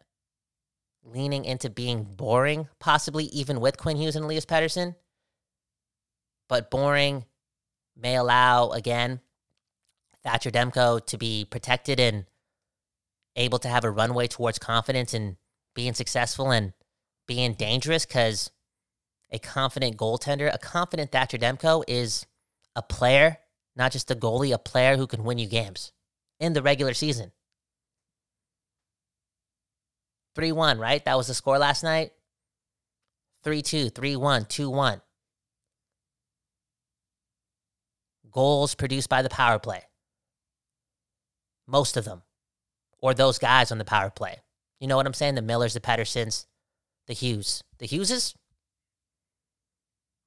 leaning 1.04 1.46
into 1.46 1.70
being 1.70 2.04
boring, 2.04 2.70
possibly 2.80 3.26
even 3.26 3.60
with 3.60 3.78
Quinn 3.78 3.98
Hughes 3.98 4.16
and 4.16 4.26
Elias 4.26 4.48
Pettersson. 4.48 4.96
But 6.50 6.72
boring 6.72 7.26
may 7.96 8.16
allow, 8.16 8.72
again, 8.72 9.20
Thatcher 10.24 10.50
Demko 10.50 11.06
to 11.06 11.18
be 11.20 11.46
protected 11.46 12.00
and 12.00 12.26
able 13.36 13.60
to 13.60 13.68
have 13.68 13.84
a 13.84 13.92
runway 13.92 14.26
towards 14.26 14.58
confidence 14.58 15.14
and 15.14 15.36
being 15.76 15.94
successful 15.94 16.50
and 16.50 16.74
being 17.28 17.54
dangerous 17.54 18.08
because 18.08 18.50
a 19.32 19.40
confident 19.40 19.98
goaltender, 19.98 20.54
a 20.54 20.58
confident 20.58 21.12
Thatcher 21.12 21.38
Demko 21.38 21.84
is 21.88 22.26
a 22.76 22.82
player, 22.82 23.38
not 23.76 23.92
just 23.92 24.12
a 24.12 24.16
goalie, 24.16 24.54
a 24.54 24.58
player 24.58 24.98
who 24.98 25.08
can 25.08 25.24
win 25.24 25.38
you 25.38 25.48
games 25.48 25.92
in 26.40 26.54
the 26.54 26.62
regular 26.62 26.94
season. 26.94 27.32
3 30.36 30.52
1, 30.52 30.80
right? 30.80 31.04
That 31.06 31.18
was 31.18 31.28
the 31.28 31.34
score 31.34 31.58
last 31.58 31.84
night. 31.84 32.12
3 33.44 33.62
2, 33.62 33.90
3 33.90 34.16
1, 34.16 34.46
2 34.46 34.70
1. 34.70 35.02
Goals 38.32 38.76
produced 38.76 39.10
by 39.10 39.22
the 39.22 39.30
power 39.30 39.60
play. 39.60 39.84
Most 41.68 41.98
of 41.98 42.06
them. 42.06 42.22
Or 43.00 43.14
those 43.14 43.40
guys 43.40 43.72
on 43.72 43.78
the 43.78 43.86
power 43.86 44.10
play. 44.10 44.38
You 44.80 44.88
know 44.88 44.96
what 44.96 45.06
I'm 45.06 45.14
saying? 45.14 45.36
The 45.36 45.42
Millers, 45.42 45.74
the 45.74 45.80
Petterssons, 45.80 46.46
the 47.08 47.14
Hughes. 47.14 47.64
The 47.80 47.88
Hugheses? 47.88 48.36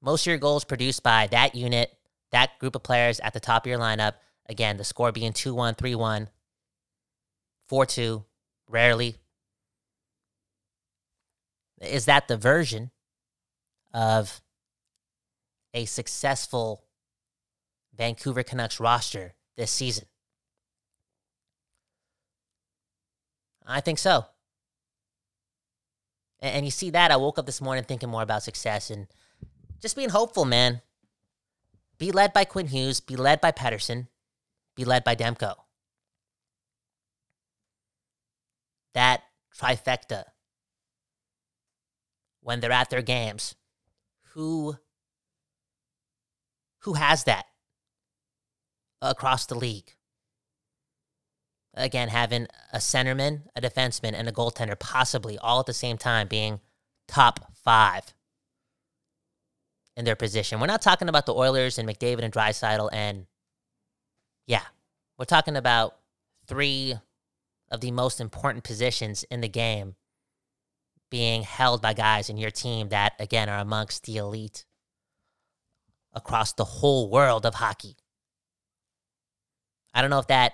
Most 0.05 0.21
of 0.21 0.27
your 0.27 0.37
goals 0.37 0.63
produced 0.63 1.01
by 1.01 1.25
that 1.31 1.55
unit 1.55 1.91
that 2.31 2.59
group 2.59 2.75
of 2.75 2.83
players 2.83 3.19
at 3.21 3.33
the 3.33 3.39
top 3.39 3.65
of 3.65 3.69
your 3.69 3.79
lineup. 3.79 4.13
Again, 4.47 4.77
the 4.77 4.83
score 4.83 5.11
being 5.11 5.33
2 5.33 5.55
1, 5.55 5.75
3 5.75 5.95
1, 5.95 6.29
4 7.67 7.85
2, 7.85 8.25
rarely. 8.69 9.15
Is 11.81 12.05
that 12.05 12.27
the 12.27 12.37
version 12.37 12.91
of 13.93 14.41
a 15.73 15.85
successful 15.85 16.83
Vancouver 17.97 18.43
Canucks 18.43 18.79
roster 18.79 19.33
this 19.57 19.71
season? 19.71 20.05
I 23.65 23.81
think 23.81 23.97
so. 23.97 24.25
And 26.39 26.63
you 26.63 26.71
see 26.71 26.91
that, 26.91 27.11
I 27.11 27.15
woke 27.15 27.39
up 27.39 27.47
this 27.47 27.61
morning 27.61 27.85
thinking 27.85 28.09
more 28.09 28.21
about 28.21 28.43
success 28.43 28.91
and 28.91 29.07
just 29.81 29.95
being 29.95 30.09
hopeful, 30.09 30.45
man. 30.45 30.81
Be 31.97 32.11
led 32.11 32.33
by 32.33 32.45
Quinn 32.45 32.67
Hughes, 32.67 32.99
be 32.99 33.15
led 33.15 33.39
by 33.39 33.51
Pettersson, 33.51 34.07
be 34.75 34.83
led 34.83 35.03
by 35.03 35.15
Demko. 35.15 35.55
That 38.93 39.23
trifecta, 39.57 40.25
when 42.41 42.59
they're 42.59 42.71
at 42.71 42.89
their 42.89 43.01
games, 43.01 43.55
who 44.33 44.77
who 46.79 46.93
has 46.93 47.23
that 47.23 47.45
across 49.01 49.45
the 49.45 49.55
league. 49.55 49.95
Again, 51.73 52.09
having 52.09 52.47
a 52.71 52.77
centerman, 52.77 53.43
a 53.55 53.61
defenseman, 53.61 54.13
and 54.13 54.29
a 54.29 54.31
goaltender 54.31 54.79
possibly 54.79 55.37
all 55.37 55.59
at 55.59 55.65
the 55.65 55.73
same 55.73 55.97
time 55.97 56.27
being 56.27 56.61
top 57.07 57.51
five 57.53 58.14
in 59.95 60.05
their 60.05 60.15
position. 60.15 60.59
We're 60.59 60.67
not 60.67 60.81
talking 60.81 61.09
about 61.09 61.25
the 61.25 61.33
Oilers 61.33 61.77
and 61.77 61.87
McDavid 61.87 62.23
and 62.23 62.33
Draisaitl 62.33 62.89
and 62.91 63.25
yeah, 64.47 64.63
we're 65.17 65.25
talking 65.25 65.55
about 65.55 65.95
three 66.47 66.95
of 67.71 67.81
the 67.81 67.91
most 67.91 68.21
important 68.21 68.63
positions 68.63 69.23
in 69.31 69.41
the 69.41 69.49
game 69.49 69.95
being 71.09 71.43
held 71.43 71.81
by 71.81 71.93
guys 71.93 72.29
in 72.29 72.37
your 72.37 72.51
team 72.51 72.89
that 72.89 73.13
again 73.19 73.49
are 73.49 73.59
amongst 73.59 74.05
the 74.05 74.17
elite 74.17 74.65
across 76.13 76.53
the 76.53 76.65
whole 76.65 77.09
world 77.09 77.45
of 77.45 77.55
hockey. 77.55 77.95
I 79.93 80.01
don't 80.01 80.09
know 80.09 80.19
if 80.19 80.27
that 80.27 80.53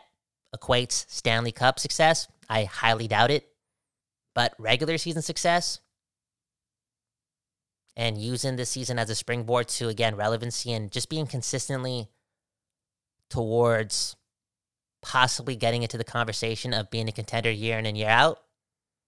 equates 0.55 1.05
Stanley 1.10 1.51
Cup 1.51 1.79
success. 1.79 2.27
I 2.50 2.65
highly 2.65 3.07
doubt 3.07 3.31
it. 3.31 3.48
But 4.33 4.53
regular 4.57 4.98
season 4.98 5.21
success 5.21 5.79
and 7.95 8.17
using 8.17 8.55
this 8.55 8.69
season 8.69 8.98
as 8.98 9.10
a 9.10 9.15
springboard 9.15 9.67
to, 9.67 9.88
again, 9.88 10.15
relevancy 10.15 10.71
and 10.71 10.91
just 10.91 11.10
being 11.10 11.27
consistently 11.27 12.07
towards 13.29 14.15
possibly 15.01 15.55
getting 15.55 15.83
into 15.83 15.98
the 15.98 16.03
conversation 16.03 16.74
of 16.74 16.89
being 16.91 17.07
a 17.10 17.12
contender 17.12 17.51
year 17.51 17.77
in 17.79 17.86
and 17.86 17.98
year 17.98 18.10
out. 18.10 18.39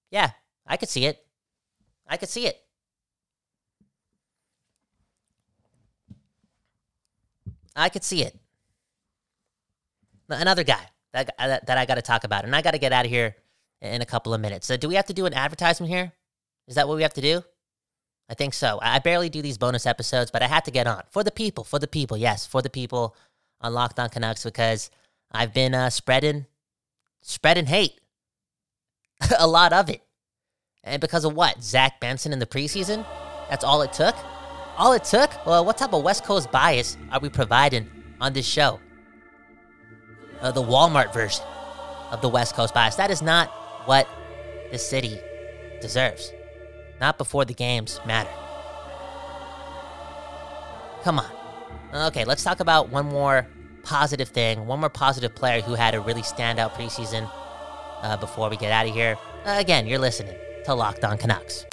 Yeah, 0.09 0.31
I 0.65 0.77
could 0.77 0.89
see 0.89 1.05
it. 1.05 1.23
I 2.07 2.17
could 2.17 2.29
see 2.29 2.47
it. 2.47 2.59
I 7.75 7.89
could 7.89 8.03
see 8.03 8.23
it. 8.23 8.37
Another 10.29 10.63
guy 10.63 10.89
that, 11.13 11.31
that, 11.37 11.67
that 11.67 11.77
I 11.77 11.85
got 11.85 11.95
to 11.95 12.01
talk 12.01 12.23
about, 12.23 12.43
and 12.43 12.55
I 12.55 12.61
got 12.61 12.71
to 12.71 12.79
get 12.79 12.91
out 12.91 13.05
of 13.05 13.11
here 13.11 13.35
in 13.81 14.01
a 14.01 14.05
couple 14.05 14.33
of 14.33 14.41
minutes. 14.41 14.65
So, 14.67 14.77
do 14.77 14.87
we 14.87 14.95
have 14.95 15.05
to 15.05 15.13
do 15.13 15.25
an 15.25 15.33
advertisement 15.33 15.91
here? 15.91 16.13
Is 16.67 16.75
that 16.75 16.87
what 16.87 16.95
we 16.95 17.03
have 17.03 17.13
to 17.13 17.21
do? 17.21 17.43
I 18.29 18.33
think 18.35 18.53
so. 18.53 18.79
I 18.81 18.99
barely 18.99 19.29
do 19.29 19.41
these 19.41 19.57
bonus 19.57 19.85
episodes, 19.85 20.31
but 20.31 20.41
I 20.41 20.47
had 20.47 20.65
to 20.65 20.71
get 20.71 20.87
on 20.87 21.03
for 21.11 21.23
the 21.23 21.31
people, 21.31 21.63
for 21.63 21.79
the 21.79 21.87
people. 21.87 22.17
Yes, 22.17 22.45
for 22.45 22.61
the 22.61 22.69
people 22.69 23.15
on 23.61 23.73
Locked 23.73 23.99
On 23.99 24.09
Canucks 24.09 24.43
because 24.43 24.89
I've 25.31 25.53
been 25.53 25.73
uh, 25.73 25.89
spreading, 25.89 26.45
spreading 27.21 27.65
hate, 27.65 27.99
a 29.39 29.47
lot 29.47 29.73
of 29.73 29.89
it, 29.89 30.01
and 30.83 31.01
because 31.01 31.25
of 31.25 31.33
what? 31.33 31.61
Zach 31.61 31.99
Benson 31.99 32.33
in 32.33 32.39
the 32.39 32.45
preseason. 32.45 33.05
That's 33.49 33.63
all 33.63 33.81
it 33.81 33.93
took. 33.93 34.15
All 34.77 34.93
it 34.93 35.03
took. 35.03 35.45
Well, 35.45 35.65
what 35.65 35.77
type 35.77 35.93
of 35.93 36.03
West 36.03 36.23
Coast 36.23 36.51
bias 36.51 36.97
are 37.11 37.19
we 37.19 37.29
providing 37.29 37.89
on 38.19 38.33
this 38.33 38.45
show? 38.45 38.79
Uh, 40.41 40.51
the 40.51 40.63
Walmart 40.63 41.13
version 41.13 41.43
of 42.11 42.21
the 42.21 42.29
West 42.29 42.55
Coast 42.55 42.73
bias. 42.73 42.95
That 42.95 43.11
is 43.11 43.21
not 43.21 43.49
what 43.85 44.07
the 44.71 44.77
city 44.77 45.19
deserves. 45.81 46.31
Not 47.03 47.17
before 47.17 47.43
the 47.43 47.53
games 47.53 47.99
matter. 48.05 48.29
Come 51.03 51.19
on. 51.19 51.29
Okay, 51.93 52.23
let's 52.23 52.45
talk 52.45 52.61
about 52.61 52.91
one 52.91 53.07
more 53.07 53.45
positive 53.83 54.29
thing, 54.29 54.67
one 54.67 54.79
more 54.79 54.87
positive 54.87 55.35
player 55.35 55.59
who 55.59 55.73
had 55.73 55.95
a 55.95 55.99
really 55.99 56.21
standout 56.21 56.71
preseason 56.71 57.29
uh, 58.03 58.15
before 58.15 58.49
we 58.49 58.55
get 58.55 58.71
out 58.71 58.87
of 58.87 58.93
here. 58.93 59.17
Uh, 59.43 59.57
again, 59.59 59.85
you're 59.85 59.99
listening 59.99 60.33
to 60.63 60.73
Locked 60.73 61.03
On 61.03 61.17
Canucks. 61.17 61.65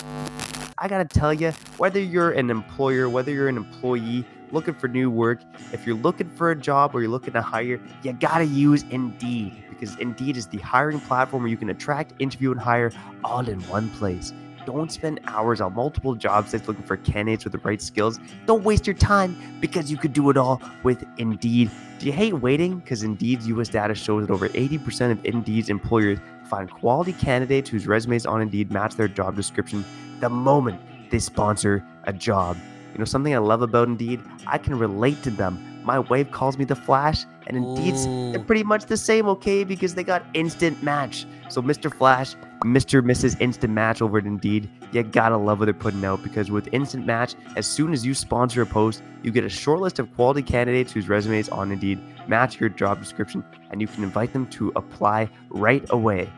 I 0.78 0.88
gotta 0.88 1.04
tell 1.04 1.32
you, 1.32 1.52
whether 1.76 2.00
you're 2.00 2.32
an 2.32 2.50
employer, 2.50 3.08
whether 3.08 3.30
you're 3.30 3.48
an 3.48 3.56
employee 3.56 4.24
looking 4.50 4.74
for 4.74 4.88
new 4.88 5.12
work, 5.12 5.38
if 5.72 5.86
you're 5.86 5.94
looking 5.94 6.28
for 6.28 6.50
a 6.50 6.56
job 6.56 6.92
or 6.92 7.02
you're 7.02 7.08
looking 7.08 7.34
to 7.34 7.40
hire, 7.40 7.80
you 8.02 8.12
gotta 8.14 8.46
use 8.46 8.82
Indeed 8.90 9.62
because 9.68 9.96
Indeed 9.98 10.36
is 10.36 10.48
the 10.48 10.58
hiring 10.58 10.98
platform 10.98 11.44
where 11.44 11.50
you 11.50 11.56
can 11.56 11.70
attract, 11.70 12.14
interview, 12.18 12.50
and 12.50 12.60
hire 12.60 12.90
all 13.22 13.48
in 13.48 13.60
one 13.68 13.90
place. 13.90 14.32
Don't 14.66 14.92
spend 14.92 15.20
hours 15.26 15.60
on 15.60 15.74
multiple 15.74 16.14
job 16.14 16.48
sites 16.48 16.68
looking 16.68 16.82
for 16.84 16.96
candidates 16.98 17.44
with 17.44 17.52
the 17.52 17.58
right 17.60 17.80
skills. 17.80 18.18
Don't 18.46 18.62
waste 18.62 18.86
your 18.86 18.94
time 18.94 19.36
because 19.60 19.90
you 19.90 19.96
could 19.96 20.12
do 20.12 20.30
it 20.30 20.36
all 20.36 20.60
with 20.82 21.04
Indeed. 21.18 21.70
Do 21.98 22.06
you 22.06 22.12
hate 22.12 22.34
waiting? 22.34 22.78
Because 22.78 23.02
Indeed's 23.02 23.46
US 23.48 23.68
data 23.68 23.94
shows 23.94 24.26
that 24.26 24.32
over 24.32 24.48
80% 24.48 25.10
of 25.10 25.24
Indeed's 25.24 25.68
employers 25.68 26.18
find 26.44 26.70
quality 26.70 27.12
candidates 27.12 27.70
whose 27.70 27.86
resumes 27.86 28.26
on 28.26 28.42
Indeed 28.42 28.70
match 28.70 28.96
their 28.96 29.08
job 29.08 29.36
description 29.36 29.84
the 30.20 30.28
moment 30.28 30.80
they 31.10 31.18
sponsor 31.18 31.84
a 32.04 32.12
job. 32.12 32.56
You 32.92 32.98
know, 32.98 33.04
something 33.04 33.34
I 33.34 33.38
love 33.38 33.62
about 33.62 33.88
Indeed, 33.88 34.20
I 34.46 34.58
can 34.58 34.78
relate 34.78 35.22
to 35.22 35.30
them. 35.30 35.64
My 35.84 35.98
wife 35.98 36.30
calls 36.30 36.58
me 36.58 36.64
the 36.64 36.76
Flash, 36.76 37.24
and 37.46 37.56
Indeed's 37.56 38.04
they're 38.32 38.44
pretty 38.44 38.64
much 38.64 38.86
the 38.86 38.96
same, 38.96 39.26
okay? 39.28 39.64
Because 39.64 39.94
they 39.94 40.04
got 40.04 40.24
instant 40.34 40.82
match. 40.82 41.26
So, 41.48 41.62
Mr. 41.62 41.92
Flash, 41.92 42.34
Mr. 42.64 43.02
Mrs. 43.02 43.40
Instant 43.40 43.72
Match 43.72 44.02
over 44.02 44.18
at 44.18 44.26
Indeed, 44.26 44.68
you 44.92 45.02
gotta 45.02 45.36
love 45.36 45.60
what 45.60 45.64
they're 45.64 45.74
putting 45.74 46.04
out 46.04 46.22
because 46.22 46.50
with 46.50 46.68
Instant 46.72 47.06
Match, 47.06 47.34
as 47.56 47.66
soon 47.66 47.92
as 47.92 48.04
you 48.04 48.12
sponsor 48.12 48.60
a 48.62 48.66
post, 48.66 49.02
you 49.22 49.30
get 49.30 49.44
a 49.44 49.48
short 49.48 49.80
list 49.80 49.98
of 49.98 50.14
quality 50.14 50.42
candidates 50.42 50.92
whose 50.92 51.08
resumes 51.08 51.48
on 51.48 51.72
Indeed 51.72 52.00
match 52.28 52.60
your 52.60 52.68
job 52.68 52.98
description, 52.98 53.42
and 53.70 53.80
you 53.80 53.86
can 53.86 54.04
invite 54.04 54.32
them 54.34 54.46
to 54.48 54.72
apply 54.76 55.30
right 55.48 55.84
away. 55.90 56.28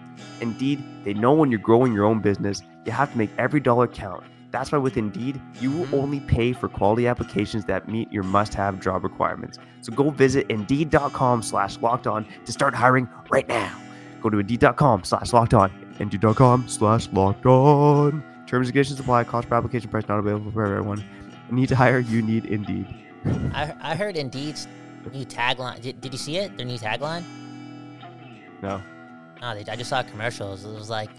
Indeed, 0.40 0.84
they 1.04 1.12
know 1.12 1.32
when 1.32 1.50
you're 1.50 1.58
growing 1.60 1.92
your 1.92 2.04
own 2.04 2.20
business, 2.20 2.62
you 2.86 2.92
have 2.92 3.10
to 3.12 3.18
make 3.18 3.30
every 3.38 3.58
dollar 3.60 3.88
count. 3.88 4.22
That's 4.52 4.70
why 4.70 4.78
with 4.78 4.96
Indeed, 4.96 5.40
you 5.60 5.70
will 5.72 5.86
Mm-hmm. 5.86 5.94
only 5.94 6.20
pay 6.20 6.52
for 6.52 6.68
quality 6.68 7.08
applications 7.08 7.64
that 7.64 7.88
meet 7.88 8.12
your 8.12 8.22
must-have 8.22 8.78
job 8.78 9.02
requirements. 9.02 9.58
So 9.80 9.92
go 9.92 10.10
visit 10.10 10.46
Indeed.com 10.48 11.42
slash 11.42 11.80
locked 11.80 12.06
on 12.06 12.26
to 12.44 12.52
start 12.52 12.74
hiring 12.74 13.08
right 13.30 13.48
now. 13.48 13.76
Go 14.22 14.30
to 14.30 14.38
Indeed.com 14.38 15.04
slash 15.04 15.32
locked 15.32 15.54
on. 15.54 15.94
Indeed.com 15.98 16.68
slash 16.68 17.08
locked 17.12 17.44
on. 17.46 18.22
Terms 18.46 18.68
and 18.68 18.74
conditions 18.74 19.00
apply. 19.00 19.24
Cost 19.24 19.48
per 19.48 19.56
application 19.56 19.90
price 19.90 20.08
not 20.08 20.18
available 20.18 20.50
for 20.52 20.64
everyone. 20.64 21.04
Need 21.50 21.68
to 21.68 21.76
hire? 21.76 21.98
You 21.98 22.22
need 22.22 22.46
Indeed. 22.46 22.86
I, 23.54 23.74
I 23.80 23.94
heard 23.94 24.16
Indeed's 24.16 24.66
new 25.12 25.26
tagline. 25.26 25.82
Did, 25.82 26.00
did 26.00 26.12
you 26.12 26.18
see 26.18 26.38
it? 26.38 26.56
Their 26.56 26.64
new 26.64 26.78
tagline? 26.78 27.24
No. 28.62 28.80
No, 29.40 29.54
they, 29.54 29.70
I 29.70 29.76
just 29.76 29.90
saw 29.90 30.02
commercials. 30.02 30.64
It 30.64 30.72
was 30.72 30.88
like, 30.88 31.10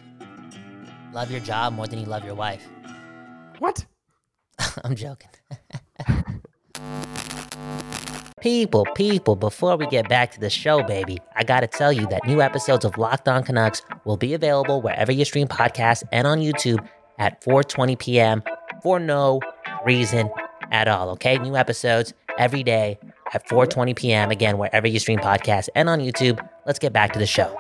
love 1.12 1.29
your 1.29 1.41
job 1.41 1.74
more 1.74 1.88
than 1.88 2.00
you 2.00 2.05
love 2.05 2.24
your 2.24 2.36
wife. 2.36 2.65
What? 3.60 3.86
I'm 4.83 4.95
joking. 4.95 5.29
people, 8.43 8.85
people, 8.95 9.37
before 9.37 9.77
we 9.77 9.87
get 9.87 10.09
back 10.09 10.31
to 10.33 10.39
the 10.39 10.49
show, 10.49 10.83
baby, 10.83 11.17
I 11.35 11.43
gotta 11.43 11.65
tell 11.65 11.93
you 11.93 12.05
that 12.07 12.27
new 12.27 12.41
episodes 12.41 12.83
of 12.83 12.97
Locked 12.97 13.29
On 13.29 13.41
Canucks 13.41 13.81
will 14.03 14.17
be 14.17 14.33
available 14.33 14.81
wherever 14.81 15.13
you 15.13 15.23
stream 15.23 15.47
podcasts 15.47 16.03
and 16.11 16.27
on 16.27 16.39
YouTube 16.39 16.85
at 17.19 17.41
4:20 17.41 17.97
p.m. 17.97 18.43
for 18.81 18.99
no 18.99 19.39
reason 19.85 20.29
at 20.71 20.89
all. 20.89 21.09
Okay, 21.11 21.37
new 21.37 21.55
episodes 21.55 22.13
every 22.37 22.63
day 22.63 22.99
at 23.33 23.47
4:20 23.47 23.95
p.m. 23.95 24.29
Again, 24.29 24.57
wherever 24.57 24.87
you 24.87 24.99
stream 24.99 25.19
podcasts 25.19 25.69
and 25.73 25.87
on 25.87 25.99
YouTube. 25.99 26.45
Let's 26.65 26.79
get 26.79 26.91
back 26.91 27.13
to 27.13 27.19
the 27.19 27.25
show. 27.25 27.57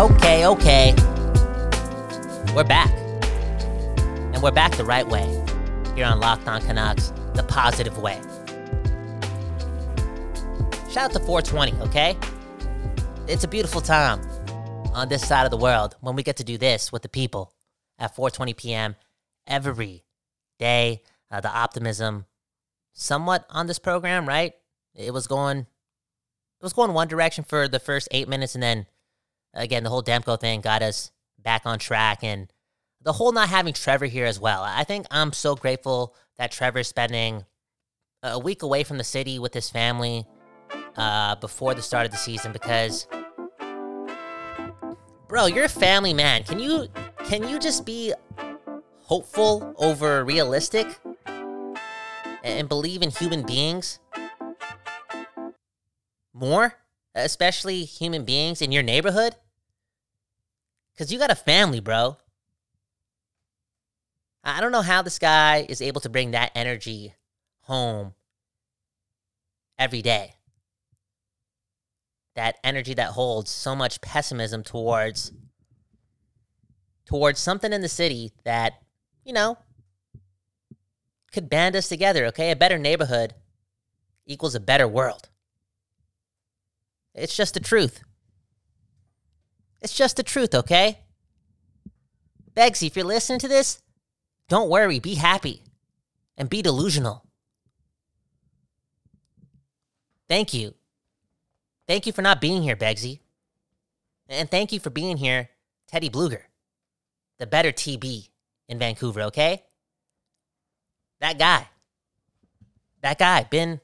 Okay, 0.00 0.46
okay. 0.46 0.94
We're 2.54 2.64
back. 2.64 2.90
And 4.32 4.42
we're 4.42 4.50
back 4.50 4.74
the 4.78 4.84
right 4.86 5.06
way. 5.06 5.26
Here 5.94 6.06
on 6.06 6.20
Locked 6.20 6.48
On 6.48 6.58
Canucks, 6.62 7.12
the 7.34 7.42
positive 7.42 7.98
way. 7.98 8.18
Shout 10.90 11.04
out 11.04 11.12
to 11.12 11.20
420, 11.20 11.82
okay? 11.82 12.16
It's 13.28 13.44
a 13.44 13.48
beautiful 13.48 13.82
time 13.82 14.22
on 14.94 15.10
this 15.10 15.28
side 15.28 15.44
of 15.44 15.50
the 15.50 15.58
world 15.58 15.96
when 16.00 16.16
we 16.16 16.22
get 16.22 16.38
to 16.38 16.44
do 16.44 16.56
this 16.56 16.90
with 16.90 17.02
the 17.02 17.10
people 17.10 17.52
at 17.98 18.16
4:20 18.16 18.56
p.m. 18.56 18.96
every 19.46 20.04
day. 20.58 21.02
Uh, 21.30 21.42
the 21.42 21.54
optimism, 21.54 22.24
somewhat 22.94 23.44
on 23.50 23.66
this 23.66 23.78
program, 23.78 24.26
right? 24.26 24.54
It 24.94 25.12
was 25.12 25.26
going, 25.26 25.58
it 25.58 26.62
was 26.62 26.72
going 26.72 26.94
one 26.94 27.08
direction 27.08 27.44
for 27.44 27.68
the 27.68 27.78
first 27.78 28.08
eight 28.12 28.30
minutes, 28.30 28.54
and 28.54 28.62
then 28.62 28.86
again, 29.54 29.84
the 29.84 29.90
whole 29.90 30.02
Demko 30.02 30.38
thing 30.38 30.60
got 30.60 30.82
us 30.82 31.10
back 31.38 31.62
on 31.64 31.78
track, 31.78 32.22
and 32.22 32.52
the 33.02 33.12
whole 33.12 33.32
not 33.32 33.48
having 33.48 33.72
Trevor 33.72 34.06
here 34.06 34.26
as 34.26 34.38
well. 34.38 34.62
I 34.62 34.84
think 34.84 35.06
I'm 35.10 35.32
so 35.32 35.54
grateful 35.54 36.14
that 36.38 36.52
Trevor's 36.52 36.88
spending 36.88 37.44
a 38.22 38.38
week 38.38 38.62
away 38.62 38.84
from 38.84 38.98
the 38.98 39.04
city 39.04 39.38
with 39.38 39.54
his 39.54 39.70
family 39.70 40.26
uh, 40.96 41.36
before 41.36 41.74
the 41.74 41.82
start 41.82 42.04
of 42.04 42.12
the 42.12 42.18
season 42.18 42.52
because, 42.52 43.06
bro, 45.28 45.46
you're 45.46 45.64
a 45.64 45.68
family 45.68 46.12
man. 46.12 46.44
Can 46.44 46.58
you 46.58 46.88
can 47.24 47.48
you 47.48 47.58
just 47.58 47.86
be 47.86 48.12
hopeful 49.02 49.74
over 49.78 50.24
realistic 50.24 50.86
and, 51.26 51.78
and 52.44 52.68
believe 52.68 53.02
in 53.02 53.10
human 53.10 53.42
beings 53.42 53.98
more, 56.32 56.74
especially 57.14 57.84
human 57.84 58.24
beings 58.24 58.62
in 58.62 58.72
your 58.72 58.82
neighborhood? 58.82 59.36
Because 60.92 61.12
you 61.12 61.18
got 61.18 61.30
a 61.30 61.36
family, 61.36 61.80
bro. 61.80 62.16
I 64.42 64.60
don't 64.60 64.72
know 64.72 64.82
how 64.82 65.02
this 65.02 65.18
guy 65.18 65.66
is 65.68 65.82
able 65.82 66.00
to 66.02 66.08
bring 66.08 66.30
that 66.30 66.52
energy 66.54 67.14
home 67.62 68.14
every 69.78 70.02
day. 70.02 70.34
That 72.36 72.56
energy 72.64 72.94
that 72.94 73.10
holds 73.10 73.50
so 73.50 73.74
much 73.74 74.00
pessimism 74.00 74.62
towards 74.62 75.32
towards 77.06 77.40
something 77.40 77.72
in 77.72 77.80
the 77.80 77.88
city 77.88 78.32
that, 78.44 78.74
you 79.24 79.32
know, 79.32 79.58
could 81.32 81.48
band 81.48 81.74
us 81.74 81.88
together, 81.88 82.26
okay? 82.26 82.52
A 82.52 82.56
better 82.56 82.78
neighborhood 82.78 83.34
equals 84.26 84.54
a 84.54 84.60
better 84.60 84.86
world. 84.86 85.28
It's 87.14 87.36
just 87.36 87.54
the 87.54 87.60
truth. 87.60 88.02
It's 89.82 89.94
just 89.94 90.16
the 90.16 90.22
truth, 90.22 90.54
okay? 90.54 91.00
Begsy, 92.54 92.86
if 92.86 92.96
you're 92.96 93.04
listening 93.04 93.38
to 93.40 93.48
this, 93.48 93.80
don't 94.48 94.68
worry, 94.68 94.98
be 94.98 95.14
happy 95.14 95.62
and 96.36 96.50
be 96.50 96.62
delusional. 96.62 97.24
Thank 100.28 100.54
you. 100.54 100.74
Thank 101.88 102.06
you 102.06 102.12
for 102.12 102.22
not 102.22 102.40
being 102.40 102.62
here, 102.62 102.76
Begsy. 102.76 103.20
And 104.28 104.50
thank 104.50 104.72
you 104.72 104.78
for 104.78 104.90
being 104.90 105.16
here, 105.16 105.50
Teddy 105.88 106.08
Blueger, 106.08 106.42
the 107.38 107.46
better 107.46 107.72
TB 107.72 108.28
in 108.68 108.78
Vancouver, 108.78 109.22
okay? 109.22 109.64
That 111.20 111.38
guy. 111.38 111.68
That 113.02 113.18
guy 113.18 113.44
been 113.44 113.80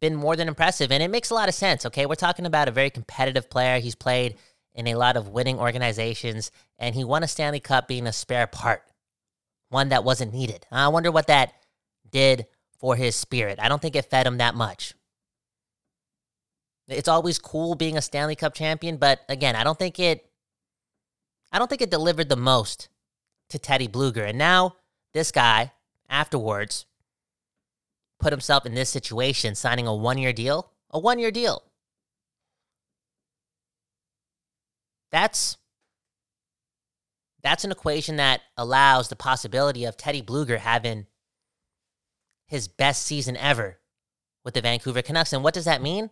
been 0.00 0.14
more 0.14 0.36
than 0.36 0.48
impressive 0.48 0.92
and 0.92 1.02
it 1.02 1.10
makes 1.10 1.30
a 1.30 1.34
lot 1.34 1.48
of 1.48 1.54
sense, 1.54 1.86
okay? 1.86 2.06
We're 2.06 2.14
talking 2.14 2.46
about 2.46 2.68
a 2.68 2.72
very 2.72 2.90
competitive 2.90 3.48
player. 3.48 3.78
He's 3.78 3.94
played 3.94 4.36
in 4.74 4.86
a 4.88 4.94
lot 4.94 5.16
of 5.16 5.28
winning 5.28 5.58
organizations 5.58 6.50
and 6.78 6.94
he 6.94 7.04
won 7.04 7.22
a 7.22 7.28
Stanley 7.28 7.60
Cup 7.60 7.88
being 7.88 8.06
a 8.06 8.12
spare 8.12 8.46
part, 8.46 8.82
one 9.70 9.88
that 9.88 10.04
wasn't 10.04 10.34
needed. 10.34 10.66
I 10.70 10.88
wonder 10.88 11.10
what 11.10 11.28
that 11.28 11.54
did 12.10 12.46
for 12.78 12.96
his 12.96 13.16
spirit. 13.16 13.58
I 13.60 13.68
don't 13.68 13.80
think 13.80 13.96
it 13.96 14.10
fed 14.10 14.26
him 14.26 14.38
that 14.38 14.54
much. 14.54 14.94
It's 16.88 17.08
always 17.08 17.38
cool 17.38 17.74
being 17.74 17.96
a 17.96 18.02
Stanley 18.02 18.36
Cup 18.36 18.54
champion, 18.54 18.96
but 18.96 19.20
again, 19.28 19.56
I 19.56 19.64
don't 19.64 19.78
think 19.78 19.98
it 19.98 20.30
I 21.52 21.58
don't 21.58 21.68
think 21.68 21.82
it 21.82 21.90
delivered 21.90 22.28
the 22.28 22.36
most 22.36 22.88
to 23.48 23.58
Teddy 23.58 23.88
Blueger. 23.88 24.28
And 24.28 24.38
now 24.38 24.76
this 25.14 25.32
guy, 25.32 25.72
afterwards, 26.08 26.84
put 28.18 28.32
himself 28.32 28.66
in 28.66 28.74
this 28.74 28.90
situation, 28.90 29.54
signing 29.54 29.86
a 29.86 29.94
one 29.94 30.18
year 30.18 30.32
deal. 30.32 30.70
A 30.90 30.98
one 30.98 31.18
year 31.18 31.30
deal. 31.30 31.62
That's 35.12 35.56
that's 37.42 37.64
an 37.64 37.70
equation 37.70 38.16
that 38.16 38.40
allows 38.56 39.08
the 39.08 39.16
possibility 39.16 39.84
of 39.84 39.96
Teddy 39.96 40.22
Blueger 40.22 40.58
having 40.58 41.06
his 42.46 42.66
best 42.66 43.02
season 43.02 43.36
ever 43.36 43.78
with 44.44 44.54
the 44.54 44.60
Vancouver 44.60 45.02
Canucks. 45.02 45.32
And 45.32 45.44
what 45.44 45.54
does 45.54 45.64
that 45.64 45.82
mean? 45.82 46.10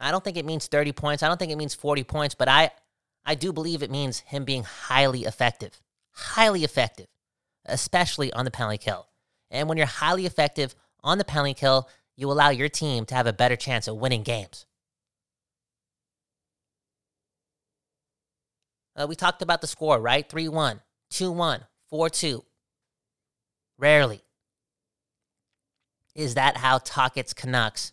I 0.00 0.10
don't 0.10 0.24
think 0.24 0.36
it 0.36 0.44
means 0.44 0.66
30 0.66 0.92
points. 0.92 1.22
I 1.22 1.28
don't 1.28 1.38
think 1.38 1.52
it 1.52 1.58
means 1.58 1.74
40 1.74 2.04
points, 2.04 2.34
but 2.34 2.48
I 2.48 2.70
I 3.24 3.34
do 3.34 3.52
believe 3.52 3.82
it 3.82 3.90
means 3.90 4.20
him 4.20 4.44
being 4.44 4.64
highly 4.64 5.24
effective 5.24 5.80
highly 6.14 6.64
effective, 6.64 7.08
especially 7.66 8.32
on 8.32 8.44
the 8.44 8.50
penalty 8.50 8.78
kill. 8.78 9.08
And 9.50 9.68
when 9.68 9.76
you're 9.76 9.86
highly 9.86 10.26
effective 10.26 10.74
on 11.04 11.18
the 11.18 11.24
penalty 11.24 11.54
kill, 11.54 11.88
you 12.16 12.30
allow 12.30 12.48
your 12.48 12.68
team 12.68 13.04
to 13.06 13.14
have 13.14 13.26
a 13.26 13.32
better 13.32 13.56
chance 13.56 13.86
of 13.86 13.96
winning 13.96 14.22
games. 14.22 14.66
Uh, 18.96 19.06
we 19.08 19.14
talked 19.14 19.42
about 19.42 19.60
the 19.60 19.66
score, 19.66 20.00
right? 20.00 20.28
3 20.28 20.48
1, 20.48 20.80
2 21.10 21.30
1, 21.30 21.60
4 21.90 22.10
2. 22.10 22.44
Rarely 23.78 24.22
is 26.14 26.34
that 26.34 26.56
how 26.56 26.78
Tocchet's 26.78 27.34
Canucks 27.34 27.92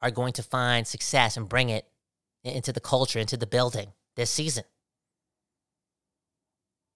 are 0.00 0.10
going 0.10 0.32
to 0.32 0.42
find 0.42 0.86
success 0.86 1.36
and 1.36 1.48
bring 1.48 1.68
it 1.68 1.86
into 2.42 2.72
the 2.72 2.80
culture, 2.80 3.18
into 3.18 3.36
the 3.36 3.46
building 3.46 3.92
this 4.16 4.30
season. 4.30 4.64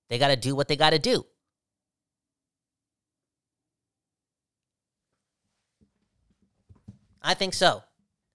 They 0.09 0.19
got 0.19 0.29
to 0.29 0.37
do 0.37 0.55
what 0.55 0.69
they 0.69 0.77
got 0.77 0.91
to 0.91 0.99
do. 0.99 1.27
I 7.23 7.35
think 7.35 7.55
so. 7.55 7.83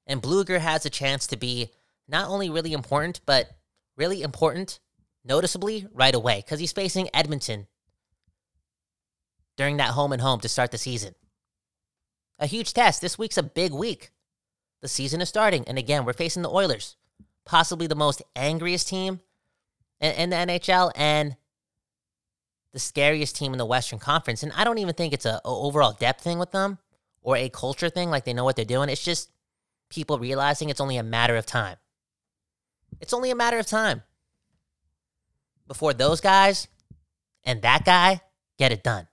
And 0.05 0.21
Blueger 0.21 0.59
has 0.59 0.85
a 0.85 0.89
chance 0.89 1.27
to 1.27 1.37
be 1.37 1.71
not 2.07 2.29
only 2.29 2.49
really 2.49 2.73
important, 2.73 3.21
but 3.25 3.49
really 3.97 4.21
important 4.21 4.79
noticeably 5.25 5.85
right 5.93 6.15
away 6.15 6.41
because 6.45 6.59
he's 6.59 6.71
facing 6.71 7.09
Edmonton 7.13 7.67
during 9.57 9.77
that 9.77 9.89
home 9.89 10.13
and 10.13 10.21
home 10.21 10.39
to 10.39 10.47
start 10.47 10.71
the 10.71 10.77
season. 10.77 11.15
A 12.39 12.45
huge 12.45 12.73
test. 12.73 13.01
This 13.01 13.17
week's 13.17 13.37
a 13.37 13.43
big 13.43 13.73
week. 13.73 14.11
The 14.81 14.87
season 14.87 15.21
is 15.21 15.29
starting. 15.29 15.67
And 15.67 15.77
again, 15.77 16.05
we're 16.05 16.13
facing 16.13 16.43
the 16.43 16.51
Oilers, 16.51 16.95
possibly 17.45 17.87
the 17.87 17.95
most 17.95 18.21
angriest 18.35 18.87
team 18.87 19.19
in, 19.99 20.29
the 20.29 20.35
NHL. 20.35 20.91
And 20.95 21.35
the 22.73 22.79
scariest 22.79 23.35
team 23.35 23.53
in 23.53 23.57
the 23.57 23.65
Western 23.65 23.97
Conference. 23.97 24.43
And 24.43 24.51
I 24.55 24.63
don't 24.63 24.77
even 24.77 24.93
think 24.93 25.11
it's 25.11 25.25
a 25.25 25.41
overall 25.43 25.93
depth 25.93 26.21
thing 26.21 26.37
with 26.37 26.51
them 26.51 26.77
or 27.27 27.35
a 27.35 27.49
culture 27.49 27.89
thing, 27.89 28.09
like 28.09 28.23
they 28.23 28.33
know 28.33 28.45
what 28.45 28.55
they're 28.55 28.63
doing. 28.63 28.87
It's 28.87 29.03
just 29.03 29.29
people 29.89 30.17
realizing 30.17 30.69
it's 30.69 30.79
only 30.79 30.95
a 30.95 31.03
matter 31.03 31.35
of 31.35 31.45
time. 31.45 31.75
It's 33.01 33.11
only 33.11 33.31
a 33.31 33.35
matter 33.35 33.59
of 33.59 33.65
time 33.65 34.03
before 35.67 35.93
those 35.93 36.21
guys 36.21 36.69
and 37.43 37.61
that 37.63 37.83
guy 37.83 38.21
get 38.57 38.71
it 38.71 38.81
done. 38.81 39.09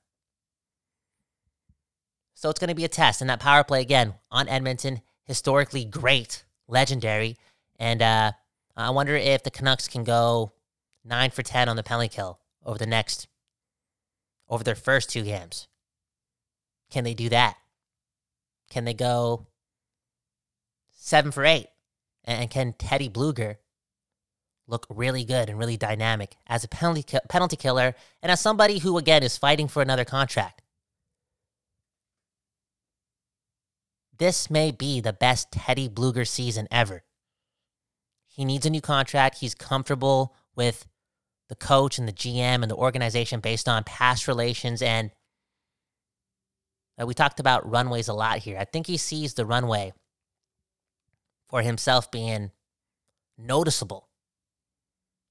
So 2.35 2.51
it's 2.51 2.61
going 2.61 2.69
to 2.69 2.77
be 2.77 2.85
a 2.85 2.89
test. 2.89 3.21
And 3.21 3.29
that 3.31 3.41
power 3.41 3.65
play, 3.65 3.81
again, 3.81 4.15
on 4.31 4.49
Edmonton, 4.49 5.01
historically 5.25 5.85
great, 5.85 6.45
legendary. 6.69 7.37
And 7.81 8.01
uh, 8.01 8.31
I 8.77 8.91
wonder 8.91 9.17
if 9.17 9.43
the 9.43 9.51
Canucks 9.51 9.89
can 9.89 10.05
go 10.05 10.53
9 11.05 11.31
for 11.31 11.43
10 11.43 11.69
on 11.69 11.75
the 11.75 11.83
penalty 11.83 12.15
kill 12.15 12.39
over 12.65 12.79
the 12.79 12.87
next 12.87 13.27
over 14.49 14.63
their 14.63 14.77
first 14.77 15.11
two 15.11 15.25
games. 15.25 15.67
Can 16.93 17.03
they 17.03 17.15
do 17.15 17.29
that? 17.31 17.57
Can 18.75 18.85
they 18.85 18.93
go 18.93 19.47
seven 20.97 21.31
for 21.31 21.45
eight? 21.45 21.69
And 22.25 22.51
can 22.51 22.73
Teddy 22.73 23.09
Blueger 23.09 23.59
look 24.67 24.85
really 24.91 25.25
good 25.25 25.49
and 25.49 25.57
really 25.57 25.77
dynamic 25.77 26.35
as 26.49 26.65
a 26.65 26.69
penalty 26.69 27.05
penalty 27.29 27.55
killer 27.55 27.95
and 28.21 28.33
as 28.33 28.41
somebody 28.41 28.79
who 28.79 28.99
again 28.99 29.23
is 29.23 29.39
fighting 29.39 29.69
for 29.69 29.81
another 29.81 30.05
contract? 30.05 30.61
This 34.19 34.51
may 34.51 34.73
be 34.73 35.01
the 35.01 35.13
best 35.13 35.53
Teddy 35.53 35.89
Blueger 35.89 36.27
season 36.27 36.67
ever. 36.73 37.05
He 38.27 38.45
needs 38.45 38.67
a 38.67 38.71
new 38.71 38.81
contract. 38.81 39.39
He's 39.39 39.55
comfortable 39.55 40.35
with 40.57 40.89
the 41.49 41.55
coach 41.55 41.97
and 41.97 42.09
the 42.09 42.13
GM 42.13 42.63
and 42.63 42.69
the 42.69 42.75
organization 42.75 43.39
based 43.39 43.69
on 43.69 43.85
past 43.85 44.27
relations. 44.27 44.83
And 44.83 45.13
uh, 47.01 47.07
we 47.07 47.15
talked 47.15 47.41
about 47.41 47.69
runways 47.69 48.09
a 48.09 48.15
lot 48.15 48.39
here. 48.39 48.59
I 48.59 48.65
think 48.65 48.87
he 48.87 48.97
sees 48.97 49.35
the 49.35 49.47
runway 49.47 49.93
for 51.49 51.63
himself 51.63 52.11
being 52.11 52.51
noticeable 53.37 54.09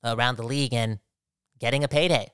around 0.03 0.37
the 0.37 0.43
league 0.43 0.73
and 0.73 0.99
getting 1.59 1.83
a 1.83 1.87
payday. 1.87 2.27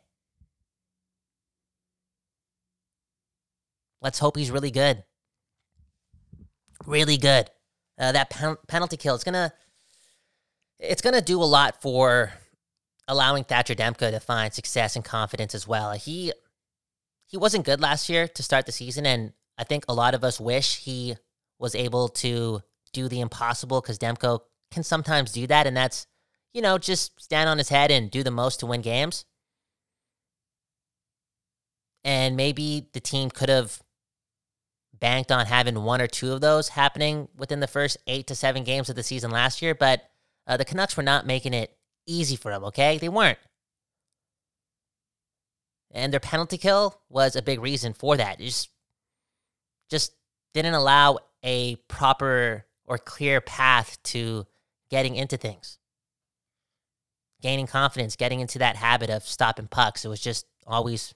Let's 4.01 4.19
hope 4.19 4.37
he's 4.37 4.51
really 4.51 4.71
good. 4.71 5.03
Really 6.85 7.17
good. 7.17 7.49
Uh, 7.99 8.13
that 8.13 8.29
pen- 8.29 8.57
penalty 8.67 8.95
kill 8.97 9.15
is 9.15 9.23
gonna 9.23 9.51
it's 10.79 11.01
gonna 11.01 11.21
do 11.21 11.43
a 11.43 11.45
lot 11.45 11.81
for 11.81 12.31
allowing 13.09 13.43
Thatcher 13.43 13.75
Demko 13.75 14.11
to 14.11 14.19
find 14.19 14.53
success 14.53 14.95
and 14.95 15.03
confidence 15.03 15.53
as 15.53 15.67
well. 15.67 15.91
He 15.91 16.31
he 17.29 17.37
wasn't 17.37 17.65
good 17.65 17.79
last 17.79 18.09
year 18.09 18.27
to 18.27 18.43
start 18.43 18.65
the 18.65 18.71
season, 18.71 19.05
and 19.05 19.33
I 19.57 19.63
think 19.63 19.85
a 19.87 19.93
lot 19.93 20.15
of 20.15 20.23
us 20.23 20.39
wish 20.39 20.77
he 20.77 21.15
was 21.59 21.75
able 21.75 22.09
to 22.09 22.61
do 22.91 23.07
the 23.07 23.21
impossible 23.21 23.81
because 23.81 23.99
Demko 23.99 24.39
can 24.71 24.83
sometimes 24.83 25.31
do 25.31 25.45
that, 25.47 25.67
and 25.67 25.77
that's 25.77 26.07
you 26.53 26.61
know 26.61 26.79
just 26.79 27.21
stand 27.21 27.47
on 27.47 27.59
his 27.59 27.69
head 27.69 27.91
and 27.91 28.09
do 28.09 28.23
the 28.23 28.31
most 28.31 28.59
to 28.61 28.65
win 28.65 28.81
games. 28.81 29.25
And 32.03 32.35
maybe 32.35 32.87
the 32.93 32.99
team 32.99 33.29
could 33.29 33.49
have 33.49 33.79
banked 34.99 35.31
on 35.31 35.45
having 35.45 35.83
one 35.83 36.01
or 36.01 36.07
two 36.07 36.33
of 36.33 36.41
those 36.41 36.69
happening 36.69 37.27
within 37.37 37.59
the 37.59 37.67
first 37.67 37.97
eight 38.07 38.25
to 38.27 38.35
seven 38.35 38.63
games 38.63 38.89
of 38.89 38.95
the 38.95 39.03
season 39.03 39.29
last 39.29 39.61
year, 39.61 39.75
but 39.75 40.01
uh, 40.47 40.57
the 40.57 40.65
Canucks 40.65 40.97
were 40.97 41.03
not 41.03 41.27
making 41.27 41.53
it 41.53 41.77
easy 42.07 42.35
for 42.35 42.51
them, 42.51 42.63
okay? 42.65 42.97
They 42.97 43.09
weren't. 43.09 43.37
And 45.91 46.13
their 46.13 46.19
penalty 46.19 46.58
kill 46.58 47.02
was 47.10 47.36
a 47.36 47.41
big 47.41 47.60
reason 47.60 47.93
for 47.93 48.15
that. 48.17 48.39
It 48.39 48.45
just, 48.45 48.69
just 49.89 50.13
didn't 50.54 50.75
allow 50.75 51.19
a 51.43 51.75
proper 51.88 52.65
or 52.86 52.97
clear 52.97 53.41
path 53.41 53.97
to 54.04 54.45
getting 54.89 55.15
into 55.15 55.38
things. 55.38 55.78
gaining 57.41 57.67
confidence, 57.67 58.15
getting 58.15 58.39
into 58.39 58.60
that 58.60 58.75
habit 58.75 59.10
of 59.10 59.23
stopping 59.23 59.67
pucks. 59.67 60.06
It 60.06 60.10
was 60.10 60.19
just 60.19 60.45
always, 60.67 61.13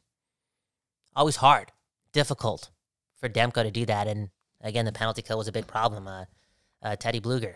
always 1.16 1.38
hard, 1.38 1.72
difficult 2.12 2.70
for 3.16 3.30
Demko 3.30 3.64
to 3.64 3.72
do 3.72 3.86
that. 3.86 4.08
And 4.08 4.30
again, 4.62 4.86
the 4.86 4.92
penalty 4.92 5.22
kill 5.22 5.38
was 5.38 5.48
a 5.48 5.52
big 5.52 5.68
problem. 5.68 6.08
Uh, 6.08 6.26
uh, 6.82 6.96
Teddy 6.96 7.20
Blueger, 7.20 7.56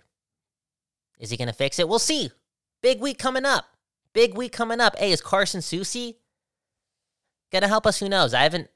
is 1.20 1.30
he 1.30 1.38
going 1.38 1.48
to 1.48 1.54
fix 1.54 1.80
it? 1.80 1.88
We'll 1.88 2.00
see. 2.00 2.32
Big 2.82 3.02
week 3.02 3.18
coming 3.18 3.46
up. 3.46 3.66
Big 4.14 4.36
week 4.36 4.52
coming 4.52 4.80
up. 4.80 4.98
Hey, 4.98 5.12
is 5.12 5.22
Carson 5.22 5.62
Soucy 5.62 6.16
gonna 7.52 7.68
help 7.68 7.86
us? 7.86 8.00
Who 8.00 8.10
knows? 8.10 8.34
I 8.34 8.44
haven't. 8.44 8.70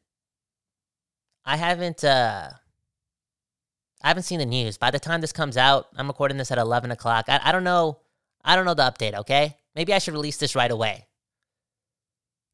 I 1.46 1.58
haven't. 1.58 2.04
uh 2.04 2.50
I 4.04 4.08
haven't 4.08 4.24
seen 4.24 4.40
the 4.40 4.46
news. 4.46 4.78
By 4.78 4.90
the 4.92 5.00
time 5.00 5.22
this 5.22 5.32
comes 5.32 5.58
out, 5.58 5.88
I'm 5.96 6.08
recording 6.08 6.38
this 6.38 6.52
at 6.52 6.58
11 6.58 6.90
o'clock. 6.90 7.26
I, 7.28 7.40
I 7.44 7.52
don't 7.52 7.64
know. 7.64 8.00
I 8.44 8.56
don't 8.56 8.66
know 8.66 8.74
the 8.74 8.84
update. 8.84 9.14
Okay, 9.14 9.58
maybe 9.76 9.94
I 9.94 10.00
should 10.00 10.16
release 10.16 10.38
this 10.38 10.56
right 10.56 10.72
away 10.72 11.08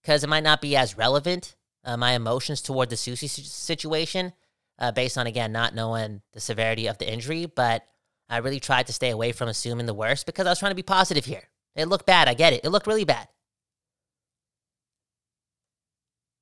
because 0.01 0.23
it 0.23 0.29
might 0.29 0.43
not 0.43 0.61
be 0.61 0.75
as 0.75 0.97
relevant. 0.97 1.55
Uh, 1.83 1.95
my 1.95 2.13
emotions 2.13 2.61
toward 2.61 2.89
the 2.89 2.97
Soucy 2.97 3.29
situation, 3.29 4.33
uh, 4.77 4.91
based 4.91 5.17
on 5.17 5.25
again 5.25 5.53
not 5.53 5.73
knowing 5.73 6.21
the 6.33 6.41
severity 6.41 6.87
of 6.87 6.97
the 6.97 7.09
injury, 7.09 7.45
but 7.45 7.85
I 8.29 8.37
really 8.37 8.59
tried 8.59 8.87
to 8.87 8.93
stay 8.93 9.09
away 9.09 9.31
from 9.31 9.47
assuming 9.47 9.85
the 9.85 9.93
worst 9.93 10.25
because 10.25 10.45
I 10.45 10.49
was 10.49 10.59
trying 10.59 10.71
to 10.71 10.75
be 10.75 10.83
positive 10.83 11.23
here. 11.23 11.43
It 11.75 11.87
looked 11.87 12.05
bad. 12.05 12.27
I 12.27 12.33
get 12.33 12.51
it. 12.51 12.61
It 12.65 12.69
looked 12.69 12.87
really 12.87 13.05
bad. 13.05 13.29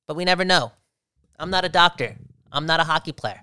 But 0.08 0.15
we 0.15 0.26
never 0.26 0.46
know. 0.46 0.72
I'm 1.39 1.50
not 1.50 1.65
a 1.65 1.70
doctor. 1.70 2.15
I'm 2.52 2.65
not 2.65 2.80
a 2.80 2.84
hockey 2.86 3.12
player. 3.12 3.41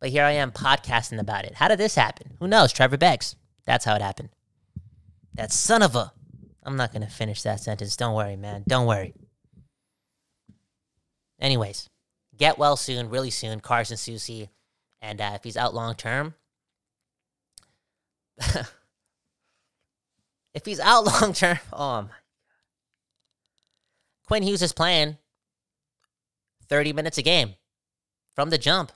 But 0.00 0.10
here 0.10 0.24
I 0.24 0.32
am 0.32 0.52
podcasting 0.52 1.18
about 1.18 1.44
it. 1.44 1.54
How 1.54 1.68
did 1.68 1.78
this 1.78 1.94
happen? 1.94 2.36
Who 2.40 2.48
knows? 2.48 2.72
Trevor 2.72 2.96
Beggs. 2.96 3.36
That's 3.64 3.84
how 3.84 3.94
it 3.94 4.02
happened. 4.02 4.30
That 5.34 5.52
son 5.52 5.82
of 5.82 5.94
a. 5.94 6.12
I'm 6.62 6.76
not 6.76 6.92
going 6.92 7.02
to 7.02 7.08
finish 7.08 7.42
that 7.42 7.60
sentence. 7.60 7.96
Don't 7.96 8.14
worry, 8.14 8.36
man. 8.36 8.64
Don't 8.66 8.86
worry. 8.86 9.14
Anyways, 11.40 11.88
get 12.36 12.58
well 12.58 12.76
soon, 12.76 13.10
really 13.10 13.30
soon, 13.30 13.60
Carson 13.60 13.96
Soucy. 13.96 14.48
And 15.00 15.20
uh, 15.20 15.32
if 15.34 15.44
he's 15.44 15.56
out 15.56 15.74
long 15.74 15.94
term, 15.94 16.34
if 20.54 20.64
he's 20.64 20.80
out 20.80 21.04
long 21.22 21.32
term, 21.32 21.58
oh 21.72 22.02
my. 22.02 22.08
Quinn 24.26 24.42
Hughes 24.42 24.62
is 24.62 24.72
playing 24.72 25.18
30 26.68 26.92
minutes 26.92 27.18
a 27.18 27.22
game 27.22 27.54
from 28.34 28.50
the 28.50 28.58
jump. 28.58 28.92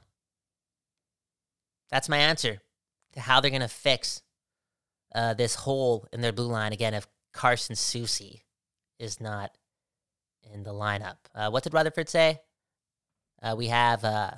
That's 1.90 2.08
my 2.08 2.18
answer 2.18 2.60
to 3.12 3.20
how 3.20 3.40
they're 3.40 3.50
going 3.50 3.62
to 3.62 3.68
fix 3.68 4.22
uh, 5.14 5.34
this 5.34 5.54
hole 5.54 6.06
in 6.12 6.20
their 6.20 6.32
blue 6.32 6.46
line 6.46 6.72
again 6.72 6.94
if 6.94 7.06
Carson 7.32 7.74
Soucy 7.74 8.42
is 8.98 9.20
not 9.20 9.56
in 10.52 10.62
the 10.62 10.72
lineup. 10.72 11.16
Uh, 11.34 11.50
what 11.50 11.62
did 11.62 11.74
Rutherford 11.74 12.08
say? 12.08 12.40
Uh, 13.42 13.54
we 13.56 13.68
have 13.68 14.04
uh, 14.04 14.32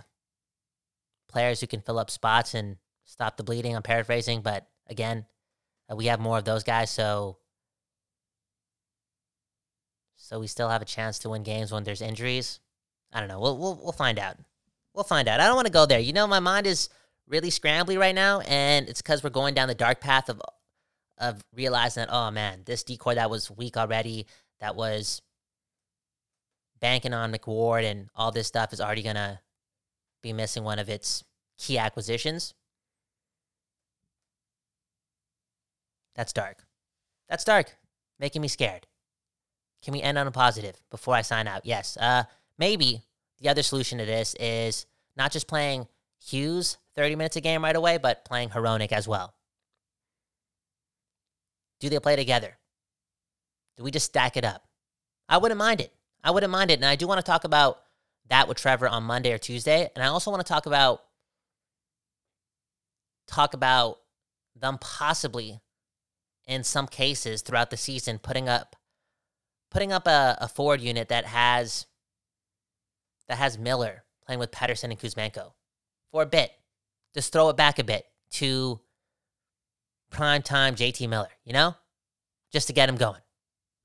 players 1.29 1.61
who 1.61 1.67
can 1.67 1.81
fill 1.81 1.99
up 1.99 2.11
spots 2.11 2.55
and 2.55 2.77
stop 3.05 3.37
the 3.37 3.45
bleeding. 3.45 3.75
I'm 3.75 3.83
paraphrasing, 3.83 4.43
but 4.43 4.67
again, 4.89 5.27
uh, 5.91 5.97
we 5.97 6.07
have 6.07 6.21
more 6.21 6.39
of 6.39 6.45
those 6.45 6.63
guys, 6.63 6.91
so 6.91 7.39
so 10.33 10.41
we 10.41 10.47
still 10.47 10.71
have 10.71 10.81
a 10.81 10.87
chance 10.87 11.19
to 11.19 11.29
win 11.29 11.43
games 11.43 11.71
when 11.71 11.85
there's 11.85 12.01
injuries. 12.01 12.59
I 13.13 13.21
don't 13.21 13.29
know. 13.29 13.39
We'll 13.39 13.59
we'll, 13.59 13.79
we'll 13.83 13.93
find 13.93 14.19
out. 14.19 14.39
We'll 14.95 15.05
find 15.05 15.29
out. 15.29 15.41
I 15.41 15.47
don't 15.47 15.57
want 15.57 15.67
to 15.67 15.73
go 15.73 15.85
there. 15.85 16.01
You 16.01 16.15
know, 16.15 16.27
my 16.27 16.41
mind 16.41 16.67
is 16.67 16.89
really 17.29 17.51
scrambly 17.51 17.99
right 17.99 18.15
now, 18.15 18.41
and 18.41 18.89
it's 18.89 19.03
because 19.03 19.23
we're 19.23 19.29
going 19.29 19.53
down 19.53 19.69
the 19.69 19.75
dark 19.75 20.01
path 20.01 20.31
of 20.31 20.41
of 21.19 21.45
realizing 21.55 22.07
that 22.07 22.09
oh 22.11 22.31
man, 22.31 22.63
this 22.65 22.83
decoy 22.83 23.17
that 23.17 23.29
was 23.29 23.51
weak 23.51 23.77
already, 23.77 24.27
that 24.61 24.75
was 24.75 25.21
banking 26.81 27.13
on 27.13 27.31
McWard 27.31 27.85
and 27.85 28.09
all 28.15 28.33
this 28.33 28.47
stuff 28.47 28.73
is 28.73 28.81
already 28.81 29.03
gonna 29.03 29.39
be 30.23 30.33
missing 30.33 30.65
one 30.65 30.79
of 30.79 30.89
its 30.89 31.25
key 31.59 31.77
acquisitions. 31.77 32.55
That's 36.15 36.33
dark. 36.33 36.65
That's 37.29 37.45
dark. 37.45 37.77
Making 38.19 38.41
me 38.41 38.49
scared. 38.49 38.87
Can 39.83 39.93
we 39.93 40.03
end 40.03 40.19
on 40.19 40.27
a 40.27 40.31
positive 40.31 40.77
before 40.91 41.15
I 41.15 41.23
sign 41.23 41.47
out? 41.47 41.67
Yes. 41.67 41.97
Uh 41.97 42.25
maybe 42.59 43.03
the 43.41 43.49
other 43.49 43.63
solution 43.63 43.99
to 43.99 44.05
this 44.05 44.35
is 44.35 44.87
not 45.17 45.33
just 45.33 45.49
playing 45.49 45.89
Hughes 46.25 46.79
30 46.95 47.17
minutes 47.17 47.37
a 47.37 47.41
game 47.41 47.65
right 47.65 47.75
away, 47.75 47.99
but 47.99 48.25
playing 48.25 48.51
Hronek 48.51 48.93
as 48.93 49.09
well. 49.09 49.35
Do 51.81 51.89
they 51.89 51.99
play 51.99 52.17
together? 52.17 52.57
Do 53.77 53.83
we 53.83 53.91
just 53.91 54.07
stack 54.07 54.37
it 54.37 54.45
up? 54.45 54.65
I 55.29 55.39
wouldn't 55.39 55.59
mind 55.59 55.81
it. 55.81 55.93
I 56.23 56.31
wouldn't 56.31 56.53
mind 56.53 56.71
it. 56.71 56.75
And 56.75 56.85
I 56.85 56.95
do 56.95 57.09
want 57.09 57.19
to 57.19 57.29
talk 57.29 57.45
about 57.45 57.81
that 58.29 58.47
with 58.47 58.59
Trevor 58.59 58.89
on 58.89 59.03
Monday 59.03 59.33
or 59.33 59.39
Tuesday. 59.39 59.91
And 59.95 60.05
I 60.05 60.09
also 60.09 60.31
want 60.31 60.45
to 60.45 60.49
talk 60.49 60.67
about 60.67 61.03
talk 63.27 63.55
about 63.55 63.99
them 64.55 64.79
possibly 64.79 65.61
in 66.47 66.63
some 66.63 66.87
cases 66.87 67.43
throughout 67.43 67.71
the 67.71 67.77
season 67.77 68.19
putting 68.19 68.49
up 68.49 68.77
putting 69.73 69.93
up 69.93 70.07
a, 70.07 70.37
a 70.41 70.49
forward 70.49 70.81
unit 70.81 71.09
that 71.09 71.25
has 71.25 71.87
that 73.29 73.39
has 73.39 73.59
Miller 73.59 74.05
playing 74.27 74.39
with 74.39 74.51
Pettersson 74.51 74.85
and 74.85 74.99
Kuzmenko 74.99 75.53
for 76.11 76.23
a 76.23 76.27
bit. 76.27 76.53
Just 77.15 77.33
throw 77.33 77.49
it 77.49 77.57
back 77.57 77.79
a 77.79 77.85
bit 77.85 78.05
to 78.33 78.81
prime 80.11 80.43
time 80.43 80.75
JT 80.75 81.09
Miller, 81.09 81.31
you 81.45 81.53
know? 81.53 81.75
Just 82.53 82.67
to 82.67 82.73
get 82.73 82.89
him 82.89 82.97
going. 82.97 83.21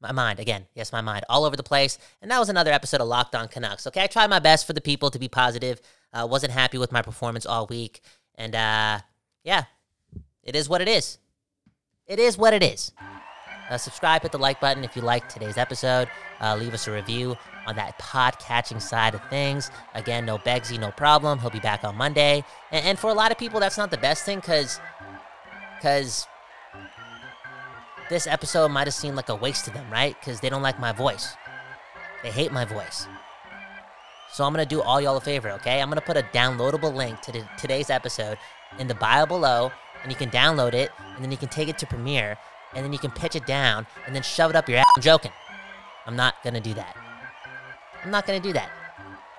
My 0.01 0.11
mind, 0.11 0.39
again, 0.39 0.67
yes, 0.75 0.91
my 0.91 1.01
mind, 1.01 1.25
all 1.29 1.43
over 1.43 1.55
the 1.55 1.63
place. 1.63 1.97
And 2.21 2.29
that 2.29 2.39
was 2.39 2.49
another 2.49 2.71
episode 2.71 3.01
of 3.01 3.07
Locked 3.07 3.33
On 3.33 3.47
Canucks. 3.47 3.87
Okay, 3.87 4.03
I 4.03 4.07
tried 4.07 4.29
my 4.29 4.39
best 4.39 4.67
for 4.67 4.73
the 4.73 4.81
people 4.81 5.09
to 5.09 5.17
be 5.17 5.27
positive. 5.27 5.81
Uh, 6.13 6.27
wasn't 6.29 6.51
happy 6.51 6.77
with 6.77 6.91
my 6.91 7.01
performance 7.01 7.45
all 7.45 7.65
week. 7.67 8.01
And 8.35 8.53
uh, 8.53 8.99
yeah, 9.43 9.63
it 10.43 10.55
is 10.55 10.69
what 10.69 10.81
it 10.81 10.87
is. 10.87 11.17
It 12.05 12.19
is 12.19 12.37
what 12.37 12.53
it 12.53 12.61
is. 12.61 12.91
Uh, 13.69 13.77
subscribe, 13.77 14.21
hit 14.21 14.31
the 14.31 14.37
like 14.37 14.61
button 14.61 14.83
if 14.83 14.95
you 14.95 15.01
liked 15.01 15.29
today's 15.29 15.57
episode. 15.57 16.07
Uh, 16.41 16.55
leave 16.55 16.73
us 16.73 16.87
a 16.87 16.91
review 16.91 17.35
on 17.65 17.75
that 17.75 17.97
pod 17.99 18.39
catching 18.39 18.79
side 18.79 19.13
of 19.13 19.21
things. 19.29 19.71
Again, 19.93 20.25
no 20.25 20.37
Begsy, 20.37 20.79
no 20.79 20.91
problem. 20.91 21.39
He'll 21.39 21.49
be 21.49 21.59
back 21.59 21.83
on 21.83 21.95
Monday. 21.95 22.43
And, 22.71 22.85
and 22.85 22.99
for 22.99 23.09
a 23.09 23.13
lot 23.13 23.31
of 23.31 23.37
people, 23.37 23.59
that's 23.59 23.77
not 23.77 23.91
the 23.91 23.97
best 23.97 24.23
thing 24.23 24.39
because 24.39 24.79
because 25.77 26.25
this 28.09 28.25
episode 28.25 28.69
might 28.69 28.87
have 28.87 28.93
seemed 28.93 29.15
like 29.15 29.29
a 29.29 29.35
waste 29.35 29.65
to 29.65 29.71
them, 29.71 29.89
right? 29.91 30.15
Because 30.19 30.39
they 30.39 30.49
don't 30.49 30.61
like 30.61 30.79
my 30.79 30.91
voice. 30.91 31.35
They 32.23 32.31
hate 32.31 32.51
my 32.51 32.65
voice. 32.65 33.07
So 34.31 34.43
I'm 34.43 34.53
to 34.53 34.65
do 34.65 34.81
all 34.81 34.99
y'all 35.01 35.17
a 35.17 35.21
favor, 35.21 35.49
okay? 35.51 35.81
I'm 35.81 35.91
to 35.91 36.01
put 36.01 36.17
a 36.17 36.23
downloadable 36.23 36.93
link 36.93 37.21
to 37.21 37.31
the, 37.31 37.47
today's 37.57 37.89
episode 37.89 38.37
in 38.79 38.87
the 38.87 38.95
bio 38.95 39.25
below, 39.25 39.71
and 40.03 40.11
you 40.11 40.17
can 40.17 40.29
download 40.29 40.73
it, 40.73 40.91
and 41.15 41.23
then 41.23 41.31
you 41.31 41.37
can 41.37 41.49
take 41.49 41.69
it 41.69 41.77
to 41.79 41.87
Premiere, 41.87 42.37
and 42.75 42.85
then 42.85 42.93
you 42.93 42.99
can 42.99 43.11
pitch 43.11 43.35
it 43.35 43.45
down, 43.45 43.87
and 44.05 44.15
then 44.15 44.23
shove 44.23 44.49
it 44.49 44.55
up 44.55 44.67
your 44.69 44.79
ass. 44.79 44.85
I'm 44.95 45.03
joking. 45.03 45.31
I'm 46.05 46.15
not 46.15 46.41
to 46.55 46.61
do 46.61 46.73
that. 46.75 46.95
I'm 48.03 48.11
not 48.11 48.25
to 48.41 48.47
do 48.47 48.53
that. 48.53 48.69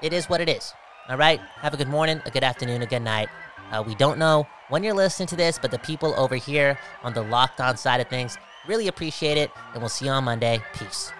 It 0.02 0.12
is 0.12 0.28
what 0.28 0.40
it 0.40 0.48
is. 0.48 0.72
All 1.08 1.16
right? 1.16 1.40
Have 1.56 1.74
a 1.74 1.76
good 1.76 1.88
morning, 1.88 2.20
a 2.26 2.30
good 2.30 2.44
afternoon, 2.44 2.82
a 2.82 2.86
good 2.86 3.02
night. 3.02 3.28
Uh, 3.72 3.82
we 3.86 3.94
don't 3.94 4.18
know 4.18 4.46
when 4.68 4.82
you're 4.82 4.94
listening 4.94 5.28
to 5.28 5.36
this, 5.36 5.58
but 5.58 5.70
the 5.70 5.78
people 5.78 6.14
over 6.18 6.36
here 6.36 6.78
on 7.02 7.14
the 7.14 7.22
locked 7.22 7.60
on 7.60 7.76
side 7.76 8.00
of 8.00 8.08
things 8.08 8.36
really 8.66 8.88
appreciate 8.88 9.38
it, 9.38 9.50
and 9.72 9.82
we'll 9.82 9.88
see 9.88 10.06
you 10.06 10.10
on 10.10 10.24
Monday. 10.24 10.62
Peace. 10.74 11.10